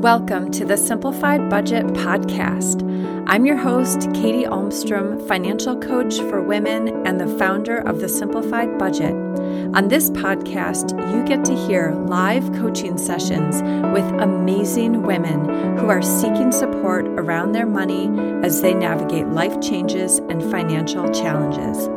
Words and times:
Welcome 0.00 0.50
to 0.52 0.64
the 0.64 0.78
Simplified 0.78 1.50
Budget 1.50 1.84
Podcast. 1.88 2.80
I'm 3.26 3.44
your 3.44 3.58
host, 3.58 4.08
Katy 4.14 4.44
Almstrom, 4.44 5.28
financial 5.28 5.78
coach 5.78 6.20
for 6.20 6.40
women 6.40 7.06
and 7.06 7.20
the 7.20 7.26
founder 7.36 7.76
of 7.76 8.00
the 8.00 8.08
Simplified 8.08 8.78
Budget. 8.78 9.12
On 9.12 9.88
this 9.88 10.08
podcast, 10.08 10.98
you 11.12 11.22
get 11.26 11.44
to 11.44 11.54
hear 11.54 11.92
live 12.06 12.50
coaching 12.54 12.96
sessions 12.96 13.60
with 13.92 14.06
amazing 14.22 15.02
women 15.02 15.76
who 15.76 15.90
are 15.90 16.00
seeking 16.00 16.50
support 16.50 17.06
around 17.06 17.52
their 17.52 17.66
money 17.66 18.08
as 18.42 18.62
they 18.62 18.72
navigate 18.72 19.26
life 19.26 19.60
changes 19.60 20.16
and 20.30 20.42
financial 20.50 21.10
challenges. 21.10 21.90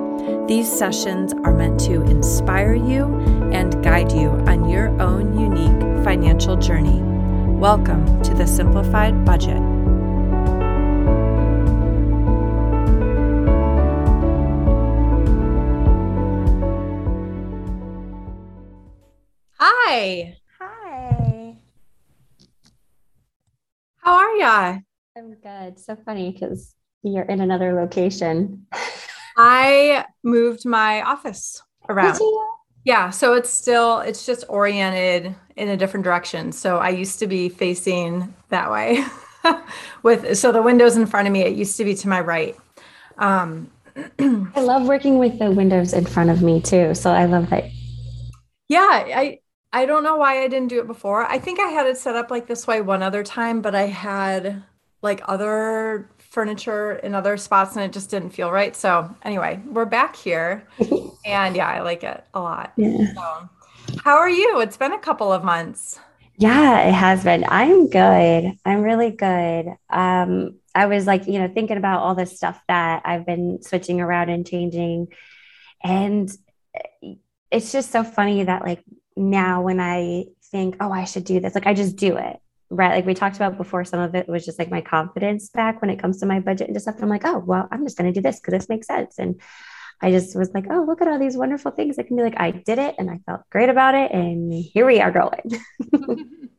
These 0.49 0.70
sessions 0.70 1.31
are 1.45 1.54
meant 1.54 1.80
to 1.85 2.02
inspire 2.02 2.73
you 2.73 3.05
and 3.54 3.81
guide 3.81 4.12
you 4.12 4.27
on 4.45 4.67
your 4.67 4.90
own 5.02 5.40
unique 5.40 6.04
financial 6.04 6.58
journey. 6.58 7.12
Welcome 7.59 8.21
to 8.23 8.34
the 8.34 8.45
Simplified 8.45 9.23
Budget. 9.23 9.61
Hi. 19.59 20.35
Hi. 20.59 21.58
How 23.97 24.13
are 24.13 24.35
ya? 24.35 24.77
I'm 25.16 25.35
good. 25.35 25.80
So 25.80 25.95
funny 25.95 26.31
because 26.31 26.75
you're 27.03 27.23
in 27.23 27.39
another 27.39 27.73
location. 27.73 28.67
I 29.38 30.05
moved 30.23 30.66
my 30.66 31.02
office 31.02 31.61
around. 31.88 32.20
Yeah, 32.84 33.12
so 33.12 33.34
it's 33.34 33.50
still 33.50 34.00
it's 34.00 34.26
just 34.26 34.44
oriented 34.50 35.36
in 35.55 35.70
a 35.70 35.78
different 35.78 36.04
direction. 36.04 36.52
So 36.52 36.78
I 36.78 36.90
used 36.90 37.20
to 37.20 37.28
be 37.28 37.48
facing 37.50 38.34
that 38.50 38.72
way. 38.72 39.03
With 40.03 40.38
so 40.38 40.52
the 40.52 40.62
windows 40.62 40.98
in 40.98 41.06
front 41.06 41.28
of 41.28 41.34
me, 41.34 41.42
it 41.42 41.56
used 41.56 41.78
to 41.78 41.86
be 41.86 41.95
to 41.95 42.08
my 42.09 42.20
right. 42.20 42.56
Um 43.17 43.70
I 44.20 44.59
love 44.62 44.88
working 44.88 45.20
with 45.20 45.38
the 45.38 45.52
windows 45.52 45.94
in 45.94 46.06
front 46.06 46.31
of 46.31 46.42
me 46.42 46.62
too. 46.62 46.95
So 46.95 47.12
I 47.12 47.25
love 47.25 47.50
that. 47.52 47.66
Yeah, 48.67 48.80
I 48.81 49.40
I 49.72 49.86
don't 49.86 50.03
know 50.03 50.16
why 50.18 50.44
I 50.44 50.47
didn't 50.47 50.70
do 50.70 50.80
it 50.80 50.88
before. 50.88 51.25
I 51.25 51.40
think 51.40 51.59
I 51.59 51.68
had 51.70 51.88
it 51.88 51.97
set 51.97 52.16
up 52.16 52.30
like 52.31 52.47
this 52.47 52.68
way 52.68 52.81
one 52.81 53.03
other 53.03 53.23
time, 53.23 53.62
but 53.62 53.75
I 53.75 53.88
had 53.88 54.64
like 55.04 55.22
other 55.28 56.09
furniture 56.18 56.94
in 56.94 57.14
other 57.14 57.38
spots 57.38 57.76
and 57.76 57.86
it 57.86 57.94
just 57.94 58.09
didn't 58.09 58.32
feel 58.32 58.52
right. 58.52 58.76
So 58.76 59.14
anyway, 59.22 59.62
we're 59.68 59.86
back 59.86 60.16
here. 60.16 60.68
and 61.26 61.56
yeah, 61.56 61.68
I 61.68 61.82
like 61.82 62.04
it 62.04 62.23
a 62.34 62.42
lot. 62.42 62.73
Yeah. 62.78 63.14
So, 63.14 63.50
how 64.04 64.16
are 64.16 64.30
you? 64.30 64.62
It's 64.62 64.78
been 64.78 64.94
a 64.94 65.00
couple 65.00 65.31
of 65.31 65.44
months. 65.44 66.00
Yeah, 66.38 66.88
it 66.88 66.94
has 66.94 67.24
been. 67.24 67.46
I'm 67.48 67.90
good. 67.90 68.58
I'm 68.66 68.81
really 68.81 69.12
good. 69.12 69.68
Um, 69.90 70.56
I 70.74 70.88
was 70.88 71.06
like, 71.06 71.28
you 71.28 71.38
know, 71.38 71.48
thinking 71.48 71.78
about 71.78 72.00
all 72.00 72.16
the 72.16 72.26
stuff 72.26 72.59
that 72.68 73.04
I've 73.06 73.26
been 73.26 73.62
switching 73.62 74.02
around 74.02 74.30
and 74.30 74.48
changing. 74.48 75.09
And 75.84 76.36
it's 77.52 77.72
just 77.72 77.92
so 77.92 78.04
funny 78.04 78.44
that 78.44 78.64
like 78.64 78.84
now 79.16 79.62
when 79.62 79.80
I 79.80 80.26
think, 80.46 80.78
oh, 80.80 80.92
I 80.92 81.04
should 81.04 81.26
do 81.26 81.40
this, 81.40 81.54
like 81.54 81.68
I 81.68 81.76
just 81.76 81.98
do 81.98 82.18
it 82.18 82.40
right 82.69 82.95
like 82.95 83.06
we 83.06 83.14
talked 83.14 83.36
about 83.36 83.58
before 83.58 83.86
some 83.86 84.00
of 84.00 84.16
it 84.16 84.28
was 84.28 84.45
just 84.45 84.59
like 84.59 84.72
my 84.72 84.81
confidence 84.81 85.50
back 85.50 85.81
when 85.81 85.89
it 85.89 86.00
comes 86.00 86.19
to 86.19 86.25
my 86.25 86.39
budget 86.39 86.69
and 86.69 86.81
stuff. 86.81 86.95
I'm 87.02 87.09
like 87.09 87.25
oh 87.25 87.39
well 87.39 87.67
i'm 87.72 87.86
just 87.86 87.97
going 87.97 88.11
to 88.11 88.17
do 88.17 88.23
this 88.23 88.39
because 88.39 88.53
this 88.53 88.69
makes 88.69 88.88
sense. 88.88 89.19
And 89.19 89.42
i 90.02 90.11
just 90.11 90.36
was 90.36 90.52
like 90.53 90.66
oh 90.69 90.84
look 90.88 91.02
at 91.02 91.08
all 91.08 91.19
these 91.19 91.38
wonderful 91.38 91.72
things 91.72 92.00
i 92.00 92.03
can 92.03 92.17
be 92.17 92.23
like 92.23 92.39
i 92.39 92.52
did 92.52 92.80
it 92.80 92.95
and 92.97 93.09
i 93.09 93.19
felt 93.25 93.41
great 93.52 93.69
about 93.69 93.95
it 93.95 94.11
and 94.11 94.53
here 94.53 94.86
we 94.86 95.00
are 95.00 95.11
going. 95.11 95.61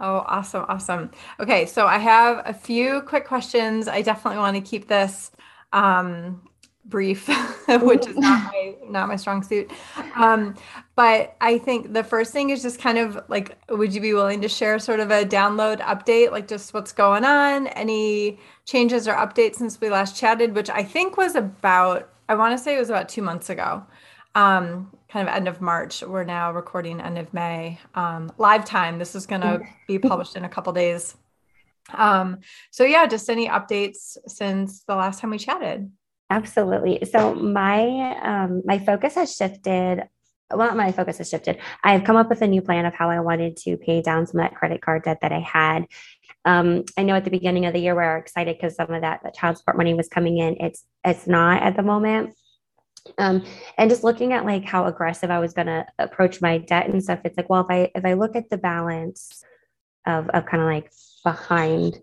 Oh 0.00 0.22
awesome 0.26 0.64
awesome. 0.68 1.10
Okay 1.40 1.66
so 1.66 1.86
i 1.86 1.98
have 1.98 2.42
a 2.46 2.54
few 2.54 3.02
quick 3.02 3.26
questions. 3.26 3.88
I 3.88 4.02
definitely 4.02 4.38
want 4.38 4.54
to 4.54 4.62
keep 4.62 4.86
this 4.86 5.32
um, 5.72 6.47
brief, 6.88 7.28
which 7.68 8.06
is 8.06 8.16
not 8.16 8.52
my 8.52 8.74
not 8.88 9.08
my 9.08 9.16
strong 9.16 9.42
suit. 9.42 9.70
Um, 10.16 10.54
but 10.96 11.36
I 11.40 11.58
think 11.58 11.92
the 11.92 12.02
first 12.02 12.32
thing 12.32 12.50
is 12.50 12.62
just 12.62 12.80
kind 12.80 12.98
of 12.98 13.20
like, 13.28 13.58
would 13.68 13.94
you 13.94 14.00
be 14.00 14.14
willing 14.14 14.40
to 14.40 14.48
share 14.48 14.78
sort 14.78 15.00
of 15.00 15.10
a 15.10 15.24
download 15.24 15.80
update, 15.80 16.32
like 16.32 16.48
just 16.48 16.74
what's 16.74 16.92
going 16.92 17.24
on, 17.24 17.68
any 17.68 18.38
changes 18.64 19.06
or 19.06 19.14
updates 19.14 19.56
since 19.56 19.80
we 19.80 19.90
last 19.90 20.16
chatted, 20.16 20.54
which 20.54 20.70
I 20.70 20.82
think 20.82 21.16
was 21.16 21.34
about, 21.34 22.10
I 22.28 22.34
want 22.34 22.56
to 22.56 22.62
say 22.62 22.74
it 22.74 22.80
was 22.80 22.90
about 22.90 23.08
two 23.08 23.22
months 23.22 23.50
ago. 23.50 23.84
Um, 24.34 24.90
kind 25.08 25.26
of 25.28 25.34
end 25.34 25.48
of 25.48 25.60
March. 25.60 26.02
We're 26.02 26.24
now 26.24 26.52
recording 26.52 27.00
end 27.00 27.18
of 27.18 27.32
May. 27.32 27.78
Um, 27.94 28.30
live 28.38 28.64
time. 28.64 28.98
This 28.98 29.14
is 29.14 29.26
going 29.26 29.40
to 29.40 29.60
be 29.86 29.98
published 29.98 30.36
in 30.36 30.44
a 30.44 30.48
couple 30.48 30.72
days. 30.72 31.16
Um, 31.94 32.38
so 32.70 32.84
yeah, 32.84 33.06
just 33.06 33.30
any 33.30 33.48
updates 33.48 34.16
since 34.26 34.82
the 34.84 34.94
last 34.94 35.20
time 35.20 35.30
we 35.30 35.38
chatted. 35.38 35.90
Absolutely. 36.30 37.04
So 37.10 37.34
my 37.34 38.18
um, 38.22 38.62
my 38.64 38.78
focus 38.78 39.14
has 39.14 39.34
shifted. 39.34 40.02
Well, 40.50 40.74
my 40.74 40.92
focus 40.92 41.18
has 41.18 41.28
shifted. 41.28 41.58
I've 41.84 42.04
come 42.04 42.16
up 42.16 42.28
with 42.30 42.42
a 42.42 42.46
new 42.46 42.62
plan 42.62 42.86
of 42.86 42.94
how 42.94 43.10
I 43.10 43.20
wanted 43.20 43.56
to 43.58 43.76
pay 43.76 44.00
down 44.00 44.26
some 44.26 44.40
of 44.40 44.44
that 44.44 44.56
credit 44.56 44.80
card 44.80 45.04
debt 45.04 45.18
that 45.22 45.32
I 45.32 45.40
had. 45.40 45.86
Um, 46.44 46.84
I 46.96 47.02
know 47.02 47.14
at 47.14 47.24
the 47.24 47.30
beginning 47.30 47.66
of 47.66 47.72
the 47.72 47.80
year 47.80 47.94
we 47.94 48.02
are 48.02 48.16
excited 48.16 48.56
because 48.56 48.74
some 48.76 48.92
of 48.92 49.02
that, 49.02 49.20
that 49.22 49.34
child 49.34 49.58
support 49.58 49.76
money 49.76 49.94
was 49.94 50.08
coming 50.08 50.38
in. 50.38 50.56
It's 50.60 50.84
it's 51.04 51.26
not 51.26 51.62
at 51.62 51.76
the 51.76 51.82
moment. 51.82 52.34
Um, 53.16 53.44
and 53.78 53.88
just 53.88 54.04
looking 54.04 54.32
at 54.32 54.44
like 54.44 54.64
how 54.64 54.86
aggressive 54.86 55.30
I 55.30 55.38
was 55.38 55.54
going 55.54 55.66
to 55.66 55.86
approach 55.98 56.42
my 56.42 56.58
debt 56.58 56.88
and 56.88 57.02
stuff, 57.02 57.20
it's 57.24 57.36
like, 57.36 57.48
well, 57.48 57.62
if 57.62 57.70
I 57.70 57.90
if 57.94 58.04
I 58.04 58.14
look 58.14 58.36
at 58.36 58.50
the 58.50 58.58
balance 58.58 59.42
of 60.06 60.28
of 60.30 60.46
kind 60.46 60.62
of 60.62 60.68
like 60.68 60.90
behind 61.24 61.98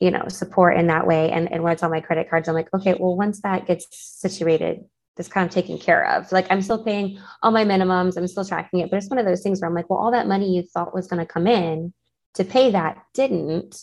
you 0.00 0.10
know 0.10 0.24
support 0.28 0.76
in 0.76 0.86
that 0.88 1.06
way. 1.06 1.30
And, 1.30 1.50
and 1.52 1.62
what's 1.62 1.82
on 1.82 1.90
my 1.90 2.00
credit 2.00 2.28
cards 2.30 2.48
i'm 2.48 2.54
like 2.54 2.72
okay 2.74 2.94
well 2.98 3.16
once 3.16 3.40
that 3.42 3.66
gets 3.66 3.86
situated 3.90 4.84
this 5.16 5.28
kind 5.28 5.48
of 5.48 5.52
taken 5.52 5.78
care 5.78 6.06
of. 6.12 6.30
Like 6.32 6.46
i'm 6.50 6.62
still 6.62 6.82
paying 6.82 7.18
all 7.42 7.50
my 7.50 7.64
minimums. 7.64 8.16
I'm 8.16 8.28
still 8.28 8.44
tracking 8.44 8.80
it. 8.80 8.90
But 8.90 8.98
it's 8.98 9.10
one 9.10 9.18
of 9.18 9.26
those 9.26 9.42
things 9.42 9.60
where 9.60 9.68
i'm 9.68 9.74
like 9.74 9.90
well 9.90 9.98
all 9.98 10.12
that 10.12 10.28
money 10.28 10.54
you 10.54 10.62
thought 10.62 10.94
was 10.94 11.08
going 11.08 11.24
to 11.24 11.32
come 11.32 11.46
in 11.46 11.92
to 12.34 12.44
pay 12.44 12.70
that 12.70 13.02
didn't. 13.14 13.82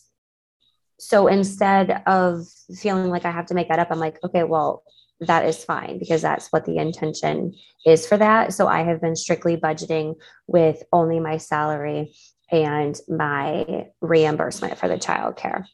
So 0.98 1.28
instead 1.28 2.02
of 2.06 2.48
feeling 2.80 3.10
like 3.10 3.26
i 3.26 3.32
have 3.32 3.48
to 3.48 3.54
make 3.54 3.70
that 3.70 3.80
up 3.80 3.90
i'm 3.92 4.00
like 4.00 4.18
okay 4.24 4.44
well 4.44 4.84
that 5.22 5.46
is 5.46 5.64
fine 5.64 5.98
because 5.98 6.22
that's 6.22 6.50
what 6.52 6.66
the 6.66 6.78
intention 6.78 7.54
is 7.86 8.08
for 8.08 8.18
that. 8.18 8.54
So 8.54 8.68
i 8.68 8.84
have 8.84 9.02
been 9.02 9.16
strictly 9.16 9.58
budgeting 9.58 10.16
with 10.48 10.84
only 10.94 11.20
my 11.20 11.38
salary 11.38 12.16
and 12.52 13.00
my 13.08 13.88
reimbursement 14.02 14.78
for 14.78 14.88
the 14.88 15.00
child 15.00 15.36
care 15.36 15.68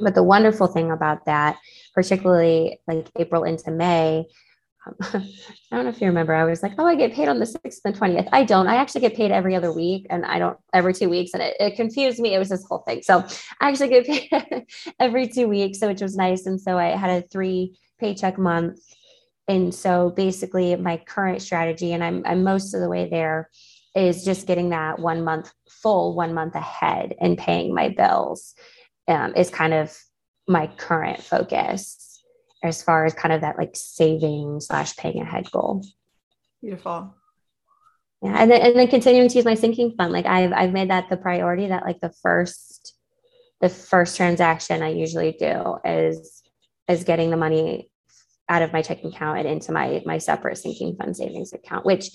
but 0.00 0.14
the 0.14 0.22
wonderful 0.22 0.66
thing 0.66 0.90
about 0.90 1.24
that, 1.26 1.58
particularly 1.94 2.80
like 2.86 3.08
April 3.16 3.44
into 3.44 3.70
May, 3.70 4.26
um, 4.86 4.94
I 5.72 5.76
don't 5.76 5.84
know 5.84 5.90
if 5.90 6.00
you 6.00 6.06
remember, 6.06 6.34
I 6.34 6.44
was 6.44 6.62
like, 6.62 6.72
oh, 6.78 6.86
I 6.86 6.94
get 6.94 7.12
paid 7.12 7.28
on 7.28 7.38
the 7.38 7.44
6th 7.44 7.80
and 7.84 7.94
20th. 7.98 8.28
I 8.32 8.44
don't. 8.44 8.66
I 8.66 8.76
actually 8.76 9.02
get 9.02 9.16
paid 9.16 9.30
every 9.30 9.54
other 9.54 9.72
week 9.72 10.06
and 10.10 10.24
I 10.24 10.38
don't 10.38 10.58
every 10.72 10.94
two 10.94 11.08
weeks. 11.08 11.34
And 11.34 11.42
it, 11.42 11.56
it 11.60 11.76
confused 11.76 12.18
me. 12.18 12.34
It 12.34 12.38
was 12.38 12.48
this 12.48 12.64
whole 12.64 12.78
thing. 12.80 13.02
So 13.02 13.24
I 13.60 13.68
actually 13.68 13.88
get 13.88 14.06
paid 14.30 14.66
every 14.98 15.28
two 15.28 15.48
weeks, 15.48 15.78
so 15.78 15.88
which 15.88 16.02
was 16.02 16.16
nice. 16.16 16.46
And 16.46 16.60
so 16.60 16.78
I 16.78 16.96
had 16.96 17.10
a 17.10 17.26
three 17.28 17.78
paycheck 17.98 18.38
month. 18.38 18.80
And 19.46 19.74
so 19.74 20.10
basically 20.10 20.76
my 20.76 20.98
current 20.98 21.42
strategy, 21.42 21.92
and 21.92 22.04
I'm, 22.04 22.22
I'm 22.26 22.44
most 22.44 22.74
of 22.74 22.80
the 22.80 22.88
way 22.88 23.08
there, 23.08 23.50
is 23.94 24.24
just 24.24 24.46
getting 24.46 24.70
that 24.70 24.98
one 24.98 25.24
month 25.24 25.52
full 25.68 26.14
one 26.14 26.34
month 26.34 26.54
ahead 26.54 27.14
and 27.20 27.38
paying 27.38 27.74
my 27.74 27.88
bills 27.88 28.54
um, 29.08 29.34
is 29.34 29.50
kind 29.50 29.74
of 29.74 29.96
my 30.46 30.66
current 30.66 31.22
focus 31.22 32.22
as 32.62 32.82
far 32.82 33.04
as 33.04 33.14
kind 33.14 33.32
of 33.32 33.40
that 33.40 33.58
like 33.58 33.74
saving 33.74 34.60
slash 34.60 34.96
paying 34.96 35.20
ahead 35.20 35.50
goal. 35.50 35.84
Beautiful. 36.62 37.14
Yeah, 38.22 38.36
and 38.36 38.50
then 38.50 38.60
and 38.60 38.76
then 38.76 38.88
continuing 38.88 39.28
to 39.28 39.36
use 39.36 39.44
my 39.44 39.54
sinking 39.54 39.94
fund. 39.96 40.12
Like 40.12 40.26
I've 40.26 40.52
I've 40.52 40.72
made 40.72 40.90
that 40.90 41.08
the 41.08 41.16
priority 41.16 41.68
that 41.68 41.84
like 41.84 42.00
the 42.00 42.12
first 42.22 42.94
the 43.60 43.68
first 43.68 44.16
transaction 44.16 44.82
I 44.82 44.90
usually 44.90 45.32
do 45.32 45.76
is 45.84 46.42
is 46.88 47.04
getting 47.04 47.30
the 47.30 47.36
money 47.36 47.90
out 48.48 48.62
of 48.62 48.72
my 48.72 48.82
checking 48.82 49.12
account 49.12 49.38
and 49.38 49.48
into 49.48 49.72
my 49.72 50.02
my 50.04 50.18
separate 50.18 50.58
sinking 50.58 50.96
fund 50.96 51.16
savings 51.16 51.52
account, 51.52 51.86
which 51.86 52.10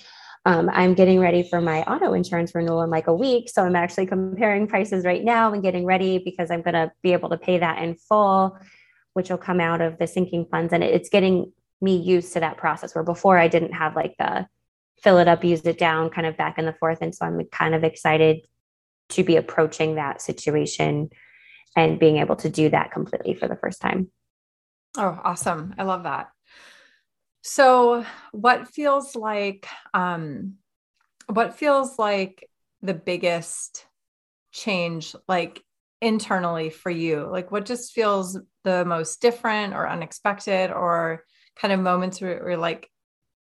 um, 0.46 0.70
I'm 0.72 0.94
getting 0.94 1.20
ready 1.20 1.44
for 1.44 1.62
my 1.62 1.84
auto 1.84 2.14
insurance 2.14 2.54
renewal 2.54 2.82
in 2.82 2.90
like 2.90 3.08
a 3.08 3.16
week. 3.16 3.50
So 3.50 3.64
I'm 3.64 3.76
actually 3.76 4.08
comparing 4.08 4.68
prices 4.68 5.06
right 5.06 5.24
now 5.24 5.54
and 5.54 5.64
getting 5.64 5.86
ready 5.86 6.18
because 6.18 6.52
I'm 6.52 6.62
going 6.62 6.74
to 6.74 6.92
be 7.02 7.14
able 7.14 7.30
to 7.30 7.38
pay 7.38 7.60
that 7.60 7.82
in 7.82 7.96
full, 7.96 8.58
which 9.14 9.30
will 9.30 9.38
come 9.38 9.62
out 9.62 9.80
of 9.80 9.98
the 10.00 10.08
sinking 10.08 10.48
funds. 10.52 10.74
And 10.74 10.84
it's 10.84 11.10
getting 11.10 11.54
me 11.82 11.96
used 11.96 12.34
to 12.34 12.42
that 12.42 12.58
process 12.58 12.94
where 12.94 13.04
before 13.04 13.38
I 13.38 13.48
didn't 13.48 13.74
have 13.74 13.96
like 13.96 14.16
the 14.18 14.48
fill 15.02 15.18
it 15.18 15.28
up, 15.28 15.44
use 15.44 15.62
it 15.62 15.78
down 15.78 16.10
kind 16.10 16.28
of 16.28 16.36
back 16.36 16.56
and 16.58 16.68
the 16.68 16.74
forth. 16.74 17.00
And 17.02 17.16
so 17.16 17.26
I'm 17.26 17.42
kind 17.52 17.74
of 17.76 17.84
excited 17.84 18.46
to 19.10 19.24
be 19.24 19.36
approaching 19.38 19.96
that 19.96 20.22
situation 20.22 21.10
and 21.76 22.00
being 22.00 22.18
able 22.18 22.36
to 22.38 22.50
do 22.50 22.70
that 22.70 22.92
completely 22.92 23.34
for 23.34 23.48
the 23.48 23.56
first 23.56 23.82
time. 23.82 24.10
Oh, 24.98 25.20
awesome. 25.24 25.74
I 25.78 25.84
love 25.84 26.04
that. 26.04 26.33
So, 27.44 28.06
what 28.32 28.70
feels 28.70 29.16
like 29.18 29.68
um, 29.94 30.56
what 31.28 31.58
feels 31.58 32.00
like 32.00 32.50
the 32.82 32.94
biggest 32.94 33.86
change, 34.54 35.14
like 35.28 35.62
internally 36.02 36.70
for 36.70 36.90
you? 36.90 37.28
Like 37.30 37.52
what 37.52 37.66
just 37.66 37.92
feels 37.94 38.40
the 38.64 38.86
most 38.86 39.22
different 39.22 39.74
or 39.74 39.90
unexpected 39.90 40.72
or 40.72 41.24
kind 41.58 41.74
of 41.74 41.82
moments 41.82 42.22
where 42.22 42.50
you're 42.50 42.58
like, 42.58 42.90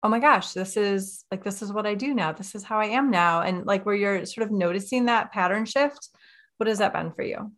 oh 0.03 0.09
my 0.09 0.19
gosh, 0.19 0.53
this 0.53 0.77
is 0.77 1.25
like, 1.31 1.43
this 1.43 1.61
is 1.63 1.73
what 1.73 1.87
I 1.87 1.95
do 1.95 2.13
now. 2.13 2.31
This 2.31 2.53
is 2.53 2.63
how 2.63 2.79
I 2.79 2.85
am 2.85 3.09
now. 3.09 3.41
And 3.41 3.65
like 3.65 3.87
where 3.87 3.95
you're 3.95 4.25
sort 4.25 4.45
of 4.45 4.51
noticing 4.51 5.05
that 5.05 5.31
pattern 5.31 5.65
shift. 5.65 6.09
What 6.57 6.67
has 6.67 6.77
that 6.77 6.93
been 6.93 7.11
for 7.11 7.23
you? 7.23 7.51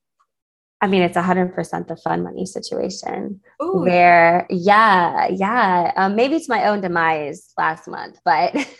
I 0.82 0.88
mean, 0.88 1.04
it's 1.04 1.18
100% 1.18 1.88
the 1.88 1.96
fun 1.96 2.24
money 2.24 2.46
situation 2.46 3.40
Ooh. 3.62 3.84
where, 3.84 4.48
yeah, 4.50 5.28
yeah. 5.30 5.92
Um, 5.96 6.16
maybe 6.16 6.36
it's 6.36 6.50
my 6.50 6.68
own 6.68 6.82
demise 6.82 7.54
last 7.58 7.88
month, 7.88 8.20
but 8.26 8.54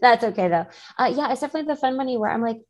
that's 0.00 0.24
okay 0.24 0.48
though. 0.48 0.66
Uh, 0.96 1.12
yeah, 1.14 1.32
it's 1.32 1.40
definitely 1.40 1.72
the 1.72 1.80
fun 1.80 1.96
money 1.96 2.16
where 2.16 2.30
I'm 2.30 2.42
like, 2.42 2.60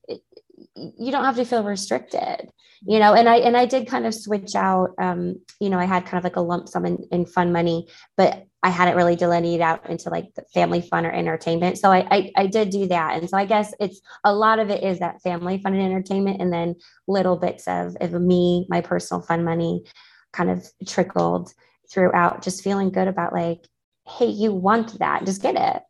you 0.75 1.11
don't 1.11 1.25
have 1.25 1.37
to 1.37 1.45
feel 1.45 1.65
restricted 1.65 2.51
you 2.87 2.99
know 2.99 3.15
and 3.15 3.29
i 3.29 3.37
and 3.37 3.57
i 3.57 3.67
did 3.67 3.87
kind 3.87 4.07
of 4.07 4.15
switch 4.15 4.55
out 4.55 4.91
um 4.99 5.37
you 5.61 5.69
know 5.69 5.79
i 5.79 5.85
had 5.85 6.05
kind 6.05 6.19
of 6.19 6.25
like 6.25 6.37
a 6.37 6.41
lump 6.41 6.69
sum 6.69 6.87
in, 6.87 6.99
in 7.11 7.27
fun 7.27 7.53
money 7.53 7.89
but 8.17 8.47
i 8.63 8.71
hadn't 8.71 8.97
really 8.97 9.17
delineated 9.17 9.63
out 9.63 9.89
into 9.89 10.11
like 10.11 10.27
family 10.53 10.81
fun 10.81 11.07
or 11.07 11.11
entertainment 11.11 11.79
so 11.79 11.91
I, 11.91 12.07
I 12.11 12.33
i 12.37 12.47
did 12.47 12.71
do 12.71 12.87
that 12.89 13.17
and 13.19 13.29
so 13.29 13.37
i 13.37 13.45
guess 13.45 13.75
it's 13.81 14.01
a 14.25 14.35
lot 14.35 14.59
of 14.59 14.71
it 14.71 14.83
is 14.83 14.99
that 14.99 15.23
family 15.23 15.61
fun 15.63 15.75
and 15.75 15.83
entertainment 15.83 16.41
and 16.41 16.53
then 16.53 16.75
little 17.09 17.37
bits 17.37 17.67
of 17.69 17.97
of 18.01 18.13
me 18.13 18.67
my 18.69 18.81
personal 18.81 19.23
fun 19.23 19.45
money 19.45 19.85
kind 20.33 20.51
of 20.51 20.67
trickled 20.87 21.53
throughout 21.91 22.43
just 22.43 22.63
feeling 22.63 22.91
good 22.91 23.09
about 23.09 23.33
like 23.33 23.67
hey 24.07 24.27
you 24.27 24.53
want 24.53 24.99
that 24.99 25.25
just 25.25 25.43
get 25.43 25.57
it 25.57 25.83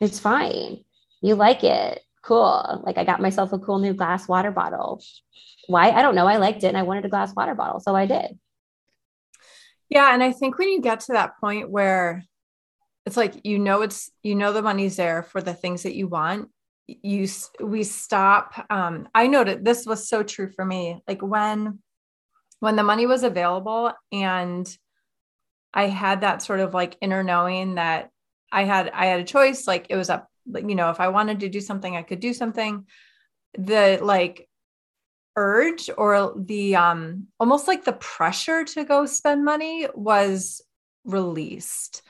it's 0.00 0.18
fine 0.18 0.84
you 1.20 1.34
like 1.34 1.64
it 1.64 2.02
cool. 2.28 2.82
Like 2.84 2.98
I 2.98 3.04
got 3.04 3.20
myself 3.20 3.52
a 3.52 3.58
cool 3.58 3.78
new 3.78 3.94
glass 3.94 4.28
water 4.28 4.50
bottle. 4.50 5.02
Why? 5.66 5.90
I 5.90 6.02
don't 6.02 6.14
know. 6.14 6.26
I 6.26 6.36
liked 6.36 6.62
it 6.62 6.68
and 6.68 6.76
I 6.76 6.82
wanted 6.82 7.06
a 7.06 7.08
glass 7.08 7.34
water 7.34 7.54
bottle. 7.54 7.80
So 7.80 7.96
I 7.96 8.06
did. 8.06 8.38
Yeah. 9.88 10.12
And 10.12 10.22
I 10.22 10.32
think 10.32 10.58
when 10.58 10.68
you 10.68 10.80
get 10.80 11.00
to 11.00 11.12
that 11.12 11.38
point 11.40 11.70
where 11.70 12.24
it's 13.06 13.16
like, 13.16 13.44
you 13.44 13.58
know, 13.58 13.82
it's, 13.82 14.10
you 14.22 14.34
know, 14.34 14.52
the 14.52 14.62
money's 14.62 14.96
there 14.96 15.22
for 15.22 15.40
the 15.40 15.54
things 15.54 15.84
that 15.84 15.94
you 15.94 16.08
want, 16.08 16.50
you, 16.86 17.26
we 17.60 17.84
stop. 17.84 18.66
Um, 18.70 19.08
I 19.14 19.26
noted 19.26 19.64
this 19.64 19.86
was 19.86 20.08
so 20.08 20.22
true 20.22 20.50
for 20.50 20.64
me. 20.64 21.02
Like 21.08 21.22
when, 21.22 21.78
when 22.60 22.76
the 22.76 22.82
money 22.82 23.06
was 23.06 23.22
available 23.22 23.92
and 24.12 24.68
I 25.72 25.86
had 25.86 26.22
that 26.22 26.42
sort 26.42 26.60
of 26.60 26.74
like 26.74 26.96
inner 27.00 27.22
knowing 27.22 27.76
that 27.76 28.10
I 28.50 28.64
had, 28.64 28.90
I 28.90 29.06
had 29.06 29.20
a 29.20 29.24
choice, 29.24 29.66
like 29.66 29.86
it 29.90 29.96
was 29.96 30.10
up 30.10 30.28
you 30.54 30.74
know, 30.74 30.90
if 30.90 31.00
I 31.00 31.08
wanted 31.08 31.40
to 31.40 31.48
do 31.48 31.60
something, 31.60 31.96
I 31.96 32.02
could 32.02 32.20
do 32.20 32.32
something. 32.32 32.86
The 33.56 33.98
like 34.02 34.47
urge 35.38 35.88
or 35.96 36.34
the 36.36 36.74
um 36.74 37.28
almost 37.38 37.68
like 37.68 37.84
the 37.84 37.92
pressure 37.92 38.64
to 38.64 38.84
go 38.84 39.06
spend 39.06 39.44
money 39.44 39.86
was 39.94 40.60
released. 41.04 42.02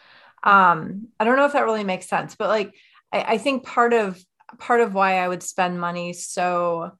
Um, 0.43 1.09
I 1.21 1.25
don't 1.25 1.37
know 1.37 1.45
if 1.45 1.53
that 1.53 1.65
really 1.65 1.85
makes 1.85 2.09
sense, 2.09 2.35
but 2.37 2.49
like 2.49 2.75
I, 3.13 3.35
I 3.35 3.39
think 3.39 3.65
part 3.65 3.93
of 3.93 4.19
part 4.59 4.81
of 4.81 4.95
why 4.95 5.19
I 5.19 5.29
would 5.29 5.43
spend 5.43 5.79
money 5.79 6.15
so 6.15 6.93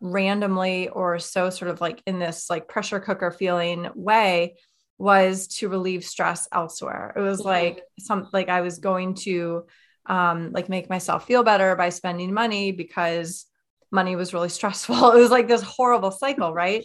randomly 0.00 0.88
or 0.88 1.18
so 1.18 1.50
sort 1.50 1.70
of 1.70 1.80
like 1.80 2.00
in 2.06 2.18
this 2.20 2.48
like 2.48 2.68
pressure 2.68 3.00
cooker 3.00 3.32
feeling 3.32 3.88
way 3.94 4.56
was 4.98 5.48
to 5.48 5.68
relieve 5.68 6.04
stress 6.04 6.46
elsewhere. 6.52 7.12
It 7.16 7.20
was 7.20 7.40
mm-hmm. 7.40 7.48
like 7.48 7.82
some 7.98 8.28
like 8.32 8.48
I 8.48 8.60
was 8.60 8.78
going 8.78 9.14
to 9.26 9.64
um, 10.06 10.52
like 10.52 10.68
make 10.68 10.88
myself 10.88 11.26
feel 11.26 11.42
better 11.42 11.74
by 11.74 11.88
spending 11.88 12.32
money 12.32 12.70
because 12.70 13.46
money 13.92 14.16
was 14.16 14.34
really 14.34 14.48
stressful. 14.48 15.12
It 15.12 15.20
was 15.20 15.30
like 15.30 15.48
this 15.48 15.62
horrible 15.62 16.10
cycle, 16.10 16.52
right? 16.52 16.84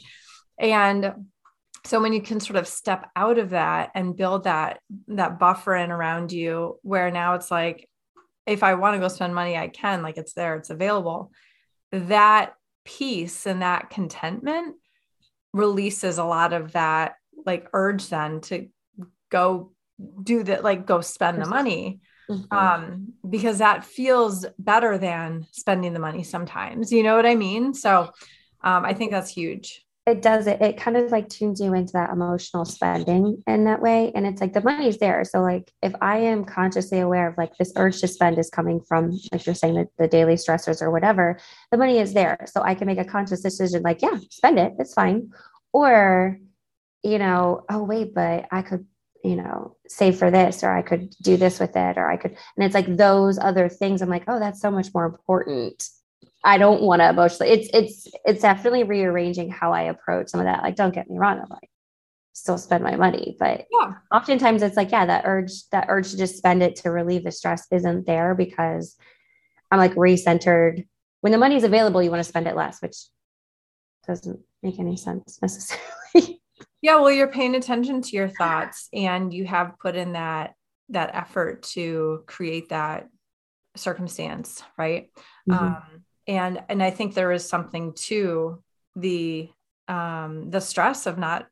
And 0.59 1.13
so 1.85 2.01
when 2.01 2.13
you 2.13 2.21
can 2.21 2.39
sort 2.39 2.57
of 2.57 2.67
step 2.67 3.09
out 3.15 3.37
of 3.37 3.51
that 3.51 3.91
and 3.95 4.15
build 4.15 4.43
that 4.43 4.79
that 5.07 5.39
buffer 5.39 5.75
in 5.75 5.89
around 5.89 6.31
you 6.31 6.79
where 6.81 7.09
now 7.11 7.35
it's 7.35 7.49
like 7.49 7.87
if 8.45 8.63
I 8.63 8.75
want 8.75 8.95
to 8.95 8.99
go 8.99 9.07
spend 9.07 9.35
money, 9.35 9.57
I 9.57 9.67
can, 9.67 10.01
like 10.01 10.17
it's 10.17 10.33
there, 10.33 10.55
it's 10.55 10.69
available. 10.69 11.31
That 11.91 12.53
peace 12.85 13.45
and 13.45 13.61
that 13.61 13.89
contentment 13.89 14.75
releases 15.53 16.17
a 16.17 16.23
lot 16.23 16.53
of 16.53 16.73
that 16.73 17.15
like 17.45 17.67
urge 17.73 18.07
then 18.09 18.41
to 18.41 18.67
go 19.29 19.71
do 20.21 20.43
that, 20.43 20.63
like 20.63 20.85
go 20.85 21.01
spend 21.01 21.41
the 21.41 21.45
money 21.45 21.99
mm-hmm. 22.29 22.55
um, 22.55 23.13
because 23.29 23.59
that 23.59 23.85
feels 23.85 24.45
better 24.59 24.97
than 24.97 25.45
spending 25.51 25.93
the 25.93 25.99
money 25.99 26.23
sometimes. 26.23 26.91
You 26.91 27.03
know 27.03 27.15
what 27.15 27.25
I 27.25 27.35
mean? 27.35 27.73
So 27.73 28.11
um, 28.63 28.85
I 28.85 28.93
think 28.93 29.11
that's 29.11 29.31
huge. 29.31 29.83
It 30.05 30.21
does 30.21 30.47
it. 30.47 30.61
It 30.61 30.77
kind 30.77 30.95
of 30.95 31.11
like 31.11 31.27
tunes 31.27 31.59
you 31.59 31.73
into 31.73 31.91
that 31.91 32.11
emotional 32.11 32.63
spending 32.63 33.43
in 33.45 33.65
that 33.65 33.81
way. 33.81 34.13
And 34.15 34.25
it's 34.25 34.39
like 34.39 34.53
the 34.53 34.61
money's 34.61 34.99
there. 34.99 35.25
So 35.25 35.41
like 35.41 35.69
if 35.81 35.93
I 36.01 36.19
am 36.19 36.45
consciously 36.45 36.99
aware 36.99 37.27
of 37.27 37.37
like 37.37 37.57
this 37.57 37.73
urge 37.75 37.99
to 37.99 38.07
spend 38.07 38.39
is 38.39 38.49
coming 38.49 38.79
from 38.79 39.11
like 39.33 39.45
you're 39.45 39.53
saying 39.53 39.75
the, 39.75 39.87
the 39.97 40.07
daily 40.07 40.35
stressors 40.35 40.81
or 40.81 40.91
whatever, 40.91 41.37
the 41.71 41.77
money 41.77 41.99
is 41.99 42.13
there. 42.13 42.37
So 42.47 42.61
I 42.61 42.73
can 42.73 42.87
make 42.87 42.99
a 42.99 43.03
conscious 43.03 43.41
decision 43.41 43.83
like, 43.83 44.01
yeah, 44.01 44.17
spend 44.29 44.59
it. 44.59 44.75
It's 44.79 44.93
fine. 44.93 45.31
Or, 45.73 46.39
you 47.03 47.19
know, 47.19 47.65
oh 47.69 47.83
wait, 47.83 48.13
but 48.13 48.45
I 48.49 48.61
could 48.61 48.85
you 49.27 49.35
know, 49.35 49.75
save 49.87 50.17
for 50.17 50.31
this, 50.31 50.63
or 50.63 50.71
I 50.71 50.81
could 50.81 51.13
do 51.21 51.35
this 51.35 51.59
with 51.59 51.75
it, 51.75 51.97
or 51.97 52.09
I 52.09 52.15
could, 52.15 52.31
and 52.31 52.65
it's 52.65 52.73
like 52.73 52.95
those 52.95 53.37
other 53.37 53.67
things. 53.67 54.01
I'm 54.01 54.09
like, 54.09 54.23
oh, 54.27 54.39
that's 54.39 54.61
so 54.61 54.71
much 54.71 54.93
more 54.93 55.05
important. 55.05 55.83
I 56.45 56.57
don't 56.57 56.81
want 56.81 57.01
to 57.01 57.09
emotionally. 57.09 57.51
It's 57.51 57.69
it's 57.73 58.07
it's 58.23 58.41
definitely 58.41 58.83
rearranging 58.83 59.49
how 59.49 59.73
I 59.73 59.83
approach 59.83 60.29
some 60.29 60.39
of 60.39 60.45
that. 60.45 60.63
Like, 60.63 60.77
don't 60.77 60.93
get 60.93 61.09
me 61.09 61.17
wrong, 61.17 61.39
I'm 61.39 61.49
like, 61.49 61.69
still 62.31 62.57
spend 62.57 62.85
my 62.85 62.95
money, 62.95 63.35
but 63.37 63.65
yeah. 63.69 63.95
oftentimes 64.13 64.61
it's 64.61 64.77
like, 64.77 64.91
yeah, 64.91 65.05
that 65.05 65.23
urge, 65.25 65.67
that 65.71 65.87
urge 65.89 66.11
to 66.11 66.17
just 66.17 66.37
spend 66.37 66.63
it 66.63 66.77
to 66.77 66.91
relieve 66.91 67.25
the 67.25 67.31
stress 67.31 67.67
isn't 67.71 68.05
there 68.05 68.33
because 68.33 68.95
I'm 69.71 69.79
like 69.79 69.95
recentered. 69.95 70.87
When 71.21 71.31
the 71.31 71.37
money 71.37 71.55
is 71.55 71.65
available, 71.65 72.01
you 72.01 72.11
want 72.11 72.21
to 72.21 72.29
spend 72.29 72.47
it 72.47 72.55
less, 72.55 72.81
which 72.81 72.95
doesn't 74.05 74.39
make 74.63 74.79
any 74.79 74.95
sense 74.95 75.39
necessarily. 75.41 76.39
Yeah, 76.81 76.97
well, 76.97 77.11
you're 77.11 77.31
paying 77.31 77.55
attention 77.55 78.01
to 78.01 78.15
your 78.15 78.29
thoughts 78.29 78.87
and 78.93 79.33
you 79.33 79.45
have 79.45 79.79
put 79.79 79.95
in 79.95 80.13
that 80.13 80.53
that 80.89 81.15
effort 81.15 81.63
to 81.63 82.23
create 82.27 82.69
that 82.69 83.09
circumstance, 83.75 84.63
right? 84.77 85.09
Mm-hmm. 85.49 85.65
Um, 85.65 86.03
and 86.27 86.63
and 86.69 86.83
I 86.83 86.91
think 86.91 87.13
there 87.13 87.31
is 87.31 87.47
something 87.47 87.93
to 88.05 88.61
the 88.95 89.49
um, 89.87 90.49
the 90.49 90.61
stress 90.61 91.05
of 91.05 91.17
not 91.17 91.47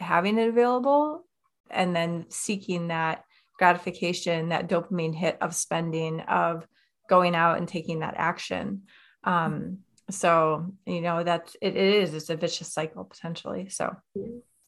having 0.00 0.38
it 0.38 0.48
available 0.48 1.24
and 1.70 1.94
then 1.94 2.26
seeking 2.30 2.88
that 2.88 3.24
gratification, 3.58 4.48
that 4.48 4.68
dopamine 4.68 5.14
hit 5.14 5.38
of 5.40 5.54
spending, 5.54 6.20
of 6.20 6.66
going 7.08 7.34
out 7.34 7.58
and 7.58 7.68
taking 7.68 8.00
that 8.00 8.14
action. 8.16 8.82
Um, 9.22 9.78
so 10.10 10.74
you 10.84 11.00
know 11.00 11.22
that 11.22 11.54
it, 11.62 11.76
it 11.76 11.94
is 11.94 12.14
it's 12.14 12.30
a 12.30 12.36
vicious 12.36 12.72
cycle 12.72 13.04
potentially. 13.04 13.68
So 13.68 13.94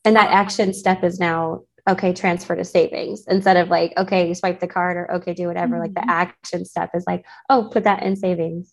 and 0.07 0.17
that 0.17 0.31
action 0.31 0.73
step 0.73 1.03
is 1.05 1.19
now 1.19 1.63
okay 1.89 2.13
transfer 2.13 2.57
to 2.57 2.65
savings 2.65 3.25
instead 3.29 3.57
of 3.57 3.69
like 3.69 3.93
okay 3.99 4.33
swipe 4.33 4.61
the 4.61 4.67
card 4.67 4.97
or 4.97 5.13
okay 5.13 5.35
do 5.35 5.49
whatever. 5.49 5.75
Mm-hmm. 5.75 5.83
like 5.83 5.95
the 5.95 6.01
mm-hmm. 6.01 6.11
action 6.11 6.65
step 6.65 6.91
is 6.95 7.05
like 7.07 7.27
oh 7.51 7.69
put 7.71 7.85
that 7.85 8.03
in 8.03 8.17
savings. 8.17 8.73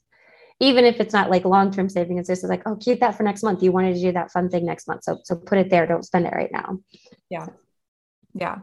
Even 0.60 0.86
if 0.86 1.00
it's 1.00 1.14
not 1.14 1.30
like 1.32 1.44
long-term 1.44 1.90
saving 1.90 2.20
it's 2.20 2.30
just 2.30 2.44
like 2.46 2.62
oh 2.66 2.78
keep 2.78 3.00
that 3.02 3.18
for 3.18 3.24
next 3.24 3.44
month. 3.44 3.64
You 3.64 3.72
wanted 3.72 3.96
to 3.96 4.02
do 4.02 4.12
that 4.14 4.32
fun 4.32 4.50
thing 4.50 4.66
next 4.66 4.88
month. 4.88 5.04
So 5.04 5.20
so 5.24 5.36
put 5.36 5.58
it 5.58 5.70
there. 5.70 5.88
Don't 5.88 6.06
spend 6.06 6.28
it 6.28 6.34
right 6.34 6.52
now. 6.52 6.78
Yeah. 7.30 7.48
Yeah. 8.36 8.60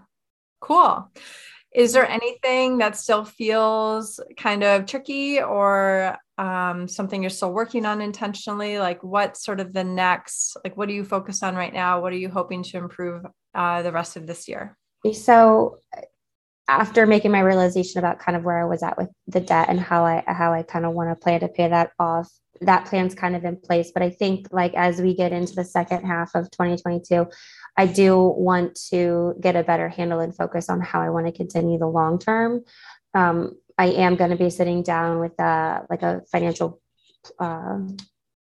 Cool. 0.61 1.11
Is 1.73 1.93
there 1.93 2.09
anything 2.09 2.79
that 2.79 2.97
still 2.97 3.25
feels 3.25 4.21
kind 4.37 4.65
of 4.65 4.87
tricky 4.87 5.41
or 5.41 6.17
um, 6.41 6.89
something 6.89 7.23
you're 7.23 7.29
still 7.29 7.53
working 7.53 7.85
on 7.85 8.01
intentionally? 8.01 8.79
Like, 8.79 9.05
what 9.05 9.37
sort 9.37 9.61
of 9.61 9.75
the 9.75 9.85
next, 9.85 10.57
like, 10.65 10.75
what 10.77 10.89
are 10.89 10.93
you 10.93 11.05
focused 11.05 11.45
on 11.45 11.55
right 11.55 11.73
now? 11.73 12.01
What 12.01 12.15
are 12.15 12.17
you 12.17 12.31
hoping 12.31 12.63
to 12.63 12.79
improve 12.79 13.27
uh, 13.55 13.83
the 13.83 13.93
rest 13.93 14.17
of 14.17 14.27
this 14.27 14.49
year? 14.49 14.77
So, 15.13 15.79
after 16.67 17.07
making 17.07 17.31
my 17.31 17.41
realization 17.41 17.99
about 17.99 18.21
kind 18.21 18.37
of 18.37 18.45
where 18.45 18.59
I 18.59 18.65
was 18.65 18.83
at 18.83 18.97
with 18.97 19.11
the 19.27 19.41
debt 19.41 19.69
and 19.69 19.79
how 19.79 20.05
I 20.05 20.25
how 20.27 20.53
I 20.53 20.63
kind 20.63 20.87
of 20.87 20.93
want 20.93 21.11
to 21.11 21.23
plan 21.23 21.41
to 21.41 21.49
pay 21.49 21.69
that 21.69 21.91
off, 21.99 22.31
that 22.63 22.87
plan's 22.87 23.15
kind 23.15 23.37
of 23.37 23.45
in 23.45 23.57
place. 23.57 23.91
But 23.93 24.03
I 24.03 24.11
think 24.11 24.47
like 24.51 24.73
as 24.75 25.01
we 25.01 25.15
get 25.15 25.33
into 25.33 25.55
the 25.55 25.65
second 25.65 26.05
half 26.05 26.35
of 26.35 26.51
2022, 26.51 27.27
I 27.77 27.87
do 27.87 28.17
want 28.19 28.79
to 28.91 29.35
get 29.41 29.57
a 29.57 29.65
better 29.65 29.89
handle 29.91 30.21
and 30.21 30.35
focus 30.35 30.71
on 30.71 30.81
how 30.81 31.03
I 31.03 31.11
want 31.11 31.27
to 31.27 31.33
continue 31.33 31.79
the 31.79 31.87
long 31.87 32.19
term. 32.19 32.63
Um, 33.15 33.57
I 33.81 33.87
am 33.87 34.17
going 34.17 34.29
to 34.29 34.37
be 34.37 34.51
sitting 34.51 34.83
down 34.83 35.21
with 35.21 35.33
a 35.41 35.87
like 35.89 36.03
a 36.03 36.21
financial, 36.31 36.83
uh, 37.39 37.79